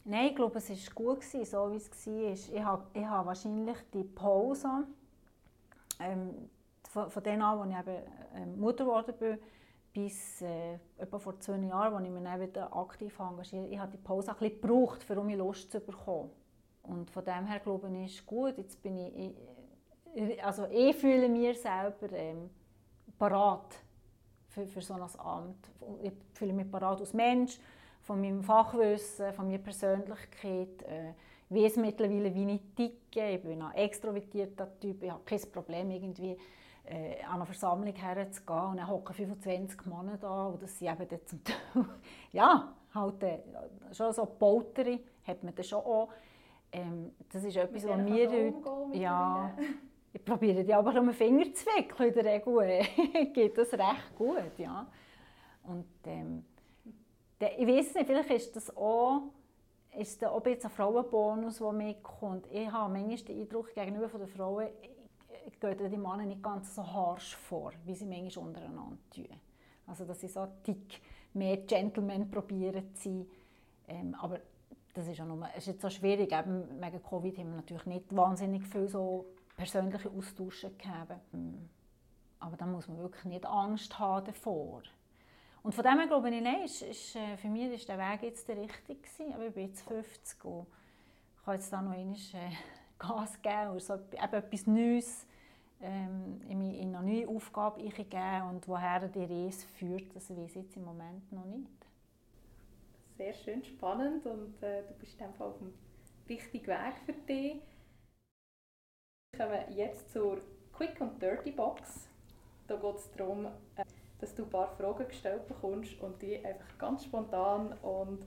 Nein, 0.05 0.27
ich 0.27 0.37
glaube, 0.37 0.59
es 0.59 0.69
war 0.69 0.95
gut, 0.95 1.23
so 1.23 1.71
wie 1.71 1.77
es 1.77 2.07
war. 2.07 2.57
Ich 2.57 2.63
habe, 2.63 2.87
ich 2.93 3.05
habe 3.05 3.27
wahrscheinlich 3.27 3.79
die 3.93 4.05
Pause, 4.05 4.87
ähm, 5.99 6.51
von, 6.91 7.11
von 7.11 7.23
dem 7.23 7.41
an, 7.43 7.59
als 7.59 7.71
ich 7.71 7.79
eben 7.79 8.03
ähm, 8.35 8.61
Mutter 8.61 8.85
geworden 8.85 9.15
bin, 9.19 9.39
bis 9.93 10.43
äh, 10.43 10.79
etwa 10.99 11.19
vor 11.19 11.39
zwei 11.41 11.57
Jahren, 11.57 11.95
als 11.95 12.05
ich 12.05 12.11
mich 12.11 12.23
dann 12.23 12.41
wieder 12.41 12.77
aktiv 12.77 13.19
engagiere, 13.19 13.67
ich 13.67 13.79
habe 13.79 13.93
die 13.93 13.99
Pause 13.99 14.33
ein 14.33 14.39
bisschen 14.39 14.61
gebraucht, 14.61 15.11
um 15.11 15.27
mich 15.27 15.37
Lust 15.37 15.73
zu 15.73 15.81
bekommen. 15.81 16.31
Und 16.83 17.11
von 17.11 17.25
dem 17.25 17.47
her 17.47 17.61
glaube 17.61 17.89
ich, 17.97 18.19
ist 18.19 18.27
gut. 18.27 18.59
Jetzt 18.59 18.83
bin 18.83 18.99
ich, 18.99 19.35
ich 20.15 20.45
also 20.45 20.67
ich 20.71 20.95
fühle 20.97 21.29
mich 21.29 21.61
selber 21.61 22.13
ähm, 22.13 22.51
parat 23.19 23.75
für, 24.49 24.67
für 24.67 24.83
so 24.83 24.95
ein 24.95 25.03
Amt. 25.19 25.69
Ich 26.03 26.13
fühle 26.35 26.53
mich 26.53 26.71
parat 26.71 27.01
als 27.01 27.15
Mensch 27.15 27.59
von 28.05 28.21
meinem 28.21 28.43
Fachwissen, 28.43 29.33
von 29.33 29.47
meiner 29.47 29.59
Persönlichkeit, 29.59 30.83
äh, 30.83 31.15
weiß 31.49 31.77
mittlerweile, 31.77 32.35
wie 32.35 32.55
ich 32.55 32.63
ticke. 32.77 33.31
Ich 33.31 33.43
bin 33.43 33.63
ein 33.63 33.73
extrovertierter 33.75 34.79
Typ, 34.79 35.03
ich 35.03 35.11
habe 35.11 35.23
kein 35.25 35.41
Problem, 35.53 35.91
irgendwie 35.91 36.37
äh, 36.85 37.23
an 37.25 37.37
eine 37.37 37.47
Versammlung 37.47 37.95
herzugehen 37.95 38.71
und 38.71 38.77
dann 38.77 38.89
hocken 38.89 39.15
25 39.15 39.87
Männer 39.87 40.19
da 40.21 40.47
und 40.47 40.63
das 40.63 40.79
sind 40.79 40.91
eben 40.93 41.09
dann 41.09 41.27
zum 41.27 41.45
Teil, 41.45 41.57
ja, 42.33 42.75
halt 42.95 43.23
äh, 43.23 43.39
schon 43.93 44.13
so 44.13 44.27
Polteri 44.27 45.03
hat 45.27 45.43
man 45.43 45.55
das 45.55 45.69
schon 45.69 45.79
auch. 45.79 46.11
Ähm, 46.73 47.13
das 47.33 47.45
ist 47.45 47.57
etwas, 47.57 47.89
was 47.89 47.97
mir 47.97 48.29
heute, 48.29 48.99
ja, 48.99 49.57
ich 50.13 50.25
probiere 50.25 50.63
die 50.63 50.75
aber 50.75 50.99
um 51.01 51.07
den 51.07 51.15
Finger 51.15 51.53
zu 51.55 51.67
wickeln, 51.67 52.09
in 52.09 52.15
der 52.15 52.25
Regel 52.25 53.33
geht 53.33 53.57
das 53.57 53.73
recht 53.73 54.15
gut, 54.17 54.59
ja. 54.59 54.87
Und 55.63 55.87
ähm, 56.05 56.45
ich 57.57 57.67
weiß 57.67 57.95
nicht, 57.95 58.07
vielleicht 58.07 58.31
ist 58.31 58.57
das 58.57 58.77
auch, 58.77 59.23
ist 59.99 60.23
das 60.23 60.31
auch 60.31 60.45
ein 60.45 60.61
Frauenbonus, 60.61 61.59
der 61.59 61.73
mitkommt. 61.73 62.47
Ich 62.51 62.71
habe 62.71 62.93
manchmal 62.93 63.17
den 63.17 63.41
Eindruck, 63.43 63.75
gegenüber 63.75 64.19
den 64.19 64.29
Frauen 64.29 64.69
gehen 65.61 65.91
die 65.91 65.97
Männer 65.97 66.25
nicht 66.25 66.43
ganz 66.43 66.75
so 66.75 66.87
harsch 66.87 67.37
vor, 67.37 67.73
wie 67.85 67.95
sie 67.95 68.07
manchmal 68.07 68.47
untereinander 68.47 68.99
tun. 69.15 69.29
Also, 69.87 70.05
dass 70.05 70.21
sie 70.21 70.29
so 70.29 70.47
dick 70.67 71.01
mehr 71.33 71.59
Gentlemen 71.59 72.31
probieren 72.31 72.95
zu 72.95 73.03
sein. 73.03 73.27
Ähm, 73.89 74.15
aber 74.15 74.41
das 74.95 75.09
ist, 75.09 75.19
ja 75.19 75.25
nur, 75.25 75.47
ist 75.57 75.67
jetzt 75.67 75.83
so 75.83 75.91
schwierig. 75.91 76.33
Eben 76.33 76.81
wegen 76.81 77.03
Covid 77.03 77.39
haben 77.39 77.51
wir 77.51 77.57
natürlich 77.57 77.87
nicht 77.87 78.17
wahnsinnig 78.17 78.65
viel 78.65 78.89
so 78.89 79.27
persönliche 79.57 80.11
Austausche 80.11 80.71
gehabt. 80.71 81.21
Aber 82.39 82.57
da 82.57 82.67
muss 82.67 82.89
man 82.89 82.99
wirklich 82.99 83.25
nicht 83.25 83.47
Angst 83.47 83.99
haben 83.99 84.27
davor. 84.27 84.83
Und 85.65 85.75
von 85.75 85.83
dem 85.83 85.99
her 85.99 86.07
glaube 86.07 86.29
ich, 86.29 86.43
nein, 86.43 86.63
ist, 86.63 86.83
ist, 86.83 87.17
äh, 87.17 87.39
für 87.39 87.49
mich 87.49 87.73
ist 87.73 87.89
der 87.89 87.99
Weg 87.99 88.23
jetzt 88.23 88.47
der 88.47 88.59
richtige. 88.59 89.35
Aber 89.35 89.47
ich 89.47 89.55
bin 89.55 89.69
jetzt 89.69 89.81
50 89.89 90.45
und 90.45 90.67
kann 91.43 91.55
jetzt 91.55 91.73
da 91.73 91.81
noch 91.81 91.93
einmal 91.93 92.17
äh, 92.17 92.53
Gas 92.99 93.41
geben 93.41 93.71
und 93.71 93.83
so 93.83 93.95
eben 93.95 94.35
etwas 94.35 94.67
Neues 94.67 95.27
ähm, 95.81 96.43
in 96.49 96.95
eine 96.95 97.03
neue 97.03 97.29
Aufgabe 97.29 97.81
eingeben 97.81 98.49
und 98.51 98.69
woher 98.69 99.09
die 99.09 99.25
Reise 99.25 99.67
führt, 99.67 100.15
das 100.15 100.29
weiß 100.31 100.51
ich 100.51 100.55
jetzt 100.55 100.77
im 100.77 100.85
Moment 100.85 101.33
noch 101.33 101.47
nicht. 101.47 101.71
Sehr 103.17 103.33
schön, 103.33 103.65
spannend 103.65 104.27
und 104.27 104.63
äh, 104.63 104.83
du 104.87 104.95
bist 104.95 105.21
einfach 105.23 105.47
auf 105.47 105.59
dem 105.59 105.73
richtigen 106.29 106.67
Weg 106.67 106.95
für 107.07 107.13
dich. 107.13 107.63
Wir 109.33 109.47
kommen 109.47 109.77
jetzt 109.77 110.13
zur 110.13 110.43
Quick 110.75 111.01
und 111.01 111.21
Dirty 111.21 111.53
Box. 111.53 112.09
Da 112.67 112.77
geht 112.77 112.97
es 112.97 113.11
darum, 113.13 113.47
äh, 113.77 113.85
dass 114.25 114.35
du 114.35 114.45
ein 114.45 114.49
paar 114.49 114.69
Fragen 114.69 115.07
gestellt 115.07 115.47
bekommst 115.47 116.01
und 116.01 116.23
die 116.23 116.43
einfach 116.43 116.79
ganz 116.79 117.05
spontan 117.05 117.75
und 117.83 118.25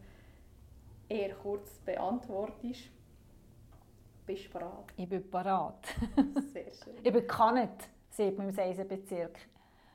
eher 1.09 1.33
kurz 1.33 1.79
beantwortest. 1.79 2.83
Bist 4.27 4.45
du 4.45 4.49
bereit? 4.51 4.93
Ich 4.95 5.09
bin 5.09 5.27
bereit. 5.27 5.73
Sehr 6.53 6.71
schön. 6.71 6.97
ich 6.97 7.01
bin 7.01 7.13
bekannt, 7.13 7.89
sieht 8.11 8.37
man 8.37 8.49
im 8.49 8.53
Seisenbezirk. 8.53 9.39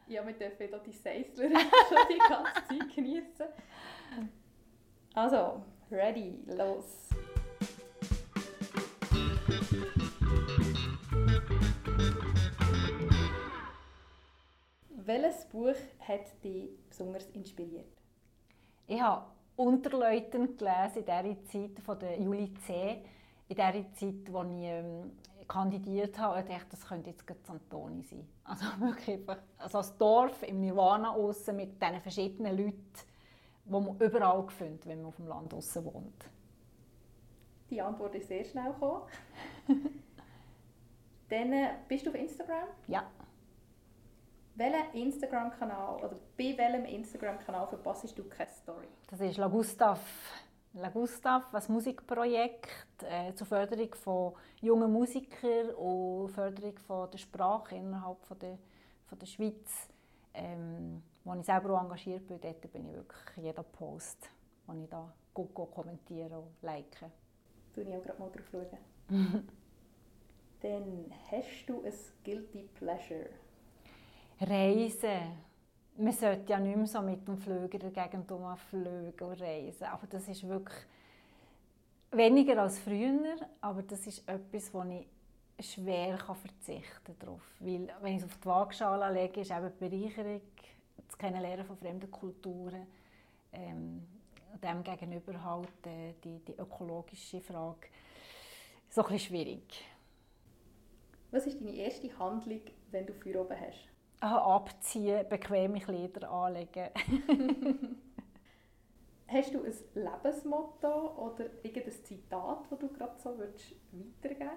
Ja, 0.09 0.27
wir 0.27 0.35
dürfen 0.35 0.67
hier 0.67 0.79
die 0.81 0.91
Seisler 0.91 1.51
schon 1.89 1.99
die 2.11 2.19
ganze 2.19 2.53
Zeit 2.67 2.97
genießen. 2.97 3.47
Also, 5.15 5.63
ready, 5.89 6.41
los! 6.47 7.11
Welches 15.05 15.45
Buch 15.47 15.75
hat 16.07 16.45
dich 16.45 16.69
besonders 16.89 17.27
inspiriert? 17.31 17.87
Ich 18.87 19.01
habe 19.01 19.27
Unterleuten 19.57 20.57
gelesen 20.57 20.99
in 20.99 21.05
dieser 21.05 21.45
Zeit 21.47 21.85
von 21.85 21.99
der 21.99 22.21
Julie 22.21 22.55
C. 22.67 23.03
In 23.49 23.57
der 23.57 23.73
Zeit, 23.95 24.33
als 24.33 24.51
ich 24.51 24.65
ähm, 24.65 25.13
kandidiert 25.49 26.17
habe, 26.21 26.39
und 26.39 26.49
dachte, 26.49 26.67
das 26.71 26.87
könnte 26.87 27.11
jetzt 27.11 27.27
gerade 27.27 27.41
Antoni 27.49 28.03
sein. 28.03 28.29
Also 28.45 28.65
wirklich 28.79 29.17
einfach, 29.17 29.39
also 29.59 29.79
als 29.79 29.97
Dorf 29.97 30.43
im 30.45 30.61
Nirvana 30.61 31.15
außen 31.15 31.57
mit 31.57 31.83
diesen 31.83 32.01
verschiedenen 32.01 32.57
Leuten, 32.57 32.93
die 33.65 33.71
man 33.71 33.99
überall 33.99 34.49
findet, 34.51 34.87
wenn 34.87 34.99
man 34.99 35.09
auf 35.09 35.17
dem 35.17 35.27
Land 35.27 35.53
außen 35.53 35.85
wohnt. 35.85 36.31
Die 37.71 37.83
Antwort 37.83 38.15
ist 38.15 38.29
sehr 38.29 38.45
schnell 38.45 38.73
gekommen. 38.73 39.03
Dann 41.29 41.53
bist 41.89 42.07
du 42.07 42.11
auf 42.11 42.17
Instagram? 42.17 42.69
Ja. 42.87 43.11
Welchen 44.55 44.93
Instagram-Kanal 44.93 45.97
oder 45.97 46.17
bei 46.37 46.55
welchem 46.57 46.85
Instagram-Kanal 46.85 47.67
verpasst 47.69 48.17
du 48.19 48.25
keine 48.25 48.51
Story? 48.51 48.89
Das 49.09 49.21
ist 49.21 49.39
La 49.39 49.49
Gustav. 49.49 50.01
La 50.75 50.89
Gustav, 50.91 51.55
ein 51.55 51.63
Musikprojekt 51.69 52.69
äh, 53.03 53.35
zur 53.35 53.47
Förderung 53.47 53.95
von 53.95 54.35
jungen 54.61 54.93
Musikern 54.93 55.71
und 55.71 56.29
Förderung 56.31 56.79
von 56.79 57.11
der 57.11 57.19
Sprache 57.19 57.77
innerhalb 57.77 58.23
von 58.25 58.39
der, 58.39 58.59
von 59.07 59.19
der 59.19 59.27
Schweiz. 59.27 59.89
Ähm, 60.35 61.03
wo 61.25 61.35
ich 61.35 61.45
selber 61.45 61.75
auch 61.75 61.83
engagiert 61.83 62.27
bin, 62.27 62.41
dort 62.41 62.73
bin 62.73 62.89
ich 62.89 62.95
wirklich 62.95 63.37
jeden 63.37 63.65
Post, 63.73 64.31
den 64.67 64.85
ich 64.85 64.91
da 64.91 65.13
gut 65.33 65.55
kommentiere 65.55 66.39
und 66.39 66.63
like. 66.63 66.99
Tue 67.75 67.85
ich 67.85 67.95
auch 67.95 68.03
gerade 68.03 68.19
mal 68.19 68.31
drauf 68.31 68.49
schauen. 68.51 68.67
Dann 70.63 71.13
hast 71.31 71.69
du 71.69 71.83
ein 71.85 71.93
Guilty 72.25 72.69
Pleasure. 72.75 73.29
Reisen. 74.43 75.39
Man 75.97 76.13
sollte 76.13 76.53
ja 76.53 76.59
nicht 76.59 76.77
mehr 76.77 76.87
so 76.87 77.01
mit 77.03 77.27
dem 77.27 77.37
Flüger 77.37 77.79
Gegend 77.79 78.31
fliegen 78.71 79.25
und 79.25 79.41
reisen. 79.41 79.85
Aber 79.85 80.07
das 80.07 80.29
ist 80.29 80.47
wirklich 80.49 80.79
weniger 82.11 82.63
als 82.63 82.79
früher, 82.79 83.37
aber 83.61 83.83
das 83.83 84.07
ist 84.07 84.27
etwas, 84.29 84.73
wo 84.73 84.83
ich 84.83 85.07
schwer 85.75 86.17
kann 86.17 86.37
verzichten 86.37 87.19
kann. 87.19 87.41
Weil, 87.61 87.89
wenn 88.01 88.17
ich 88.17 88.23
es 88.23 88.25
auf 88.25 88.39
die 88.39 88.47
Waagschale 88.47 89.13
lege, 89.13 89.41
ist 89.41 89.51
eben 89.51 89.71
die 89.79 89.89
Bereicherung, 89.89 90.41
das 91.07 91.19
Kennenlernen 91.19 91.67
von 91.67 91.77
fremden 91.77 92.11
Kulturen, 92.11 92.87
ähm, 93.53 94.07
dem 94.63 94.83
gegenüber 94.83 95.43
halt 95.43 95.87
äh, 95.87 96.15
die, 96.25 96.39
die 96.41 96.55
ökologische 96.55 97.41
Frage 97.41 97.89
so 98.89 99.05
ein 99.05 99.19
schwierig. 99.19 99.85
Was 101.31 101.47
ist 101.47 101.59
deine 101.61 101.75
erste 101.75 102.19
Handlung, 102.19 102.61
wenn 102.91 103.07
du 103.07 103.15
Feuer 103.15 103.41
oben 103.41 103.59
hast? 103.59 103.92
Abziehen, 104.31 105.29
bequeme 105.29 105.81
Kleider 105.81 106.31
anlegen. 106.31 106.91
Hast 109.27 109.55
du 109.55 109.65
ein 109.65 109.75
Lebensmotto 109.95 111.17
oder 111.17 111.47
irgendein 111.63 112.05
Zitat, 112.05 112.67
das 112.71 112.79
du 112.79 112.89
gerade 112.89 113.19
so 113.19 113.31
weitergeben 113.31 114.15
willst? 114.21 114.49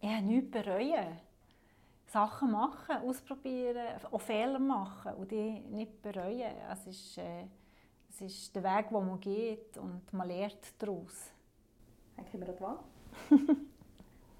Ja, 0.00 0.20
nichts 0.20 0.50
bereuen. 0.50 1.18
Sachen 2.06 2.52
machen, 2.52 2.96
ausprobieren, 2.98 4.00
auch 4.10 4.20
Fehler 4.20 4.60
machen 4.60 5.14
und 5.14 5.32
die 5.32 5.58
nicht 5.60 6.00
bereuen. 6.00 6.54
Es 6.70 6.86
ist, 6.86 7.18
äh, 7.18 7.46
es 8.08 8.20
ist 8.20 8.54
der 8.54 8.62
Weg, 8.62 8.88
den 8.88 9.06
man 9.06 9.20
geht 9.20 9.76
und 9.78 10.12
man 10.12 10.28
lernt 10.28 10.72
daraus. 10.78 11.32
Dann 12.16 12.30
kommen 12.30 12.46
wir 12.46 12.54
dran. 12.54 12.78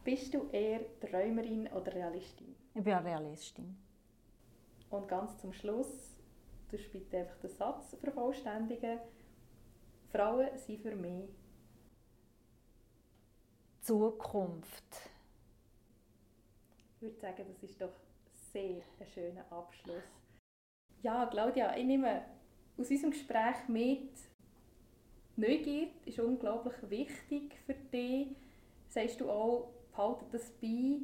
Bist 0.05 0.33
du 0.33 0.49
eher 0.53 0.81
Träumerin 1.01 1.67
oder 1.69 1.93
Realistin? 1.93 2.55
Ich 2.73 2.83
bin 2.85 2.95
eine 2.95 3.05
Realistin. 3.05 3.77
Und 4.91 5.09
ganz 5.09 5.39
zum 5.39 5.53
Schluss, 5.53 6.17
du 6.71 6.77
bitte 6.93 7.19
einfach 7.19 7.39
den 7.39 7.51
Satz 7.51 7.97
vervollständigen. 8.01 9.01
Frauen 10.11 10.57
sind 10.57 10.81
für 10.81 10.95
mich 10.95 11.29
Zukunft. 13.81 15.11
Ich 16.97 17.03
würde 17.03 17.17
sagen, 17.21 17.45
das 17.49 17.63
ist 17.63 17.81
doch 17.81 17.93
sehr 18.53 18.83
ein 18.99 19.07
schöner 19.07 19.51
Abschluss. 19.53 20.03
Ja, 21.03 21.27
Claudia, 21.27 21.77
ich 21.77 21.85
nehme 21.85 22.25
aus 22.79 22.91
unserem 22.91 23.11
Gespräch 23.11 23.69
mit, 23.69 24.11
Neugier 25.39 25.89
ist 26.07 26.19
unglaublich 26.19 26.75
wichtig 26.89 27.55
für 27.67 27.75
dich. 27.75 28.29
Sagst 28.89 29.21
du 29.21 29.31
auch, 29.31 29.69
behaltet 29.93 30.33
das 30.33 30.51
bei. 30.63 31.01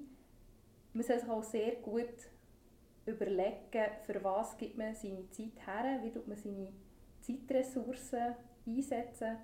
Man 0.94 1.02
soll 1.02 1.20
sich 1.20 1.28
auch 1.28 1.42
sehr 1.42 1.76
gut 1.76 2.08
überlegen, 3.06 3.90
für 4.04 4.22
was 4.22 4.56
gibt 4.56 4.76
man 4.76 4.94
seine 4.94 5.28
Zeit 5.30 5.66
her, 5.66 6.00
wie 6.02 6.10
tut 6.10 6.26
man 6.26 6.36
seine 6.36 6.72
Zeitressourcen 7.20 8.34
einsetzen 8.66 9.38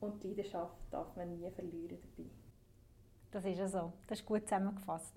und 0.00 0.22
die 0.22 0.28
Leidenschaft 0.28 0.76
darf 0.90 1.14
man 1.16 1.30
nie 1.30 1.50
verlieren 1.50 1.98
dabei. 2.00 2.30
Das 3.30 3.44
ist 3.44 3.58
ja 3.58 3.68
so. 3.68 3.92
Das 4.06 4.20
ist 4.20 4.26
gut 4.26 4.42
zusammengefasst. 4.42 5.14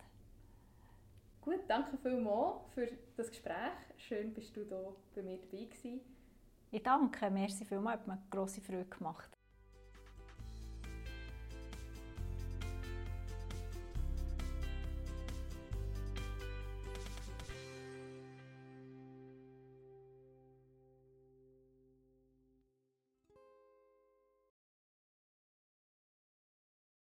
Gut, 1.42 1.62
danke 1.68 1.98
vielmals 1.98 2.70
für 2.74 2.88
das 3.16 3.30
Gespräch. 3.30 3.72
Schön, 3.98 4.34
bist 4.34 4.56
du 4.56 4.64
hier 4.64 4.96
bei 5.16 5.24
mir 5.24 5.38
dabei 5.38 5.66
gewesen. 5.66 6.02
Ich 6.72 6.84
danke. 6.84 7.30
Merci 7.30 7.66
vielmals. 7.66 8.02
Hat 8.02 8.08
mir 8.08 8.22
grosse 8.30 8.62
Freude 8.62 8.86
gemacht. 8.86 9.41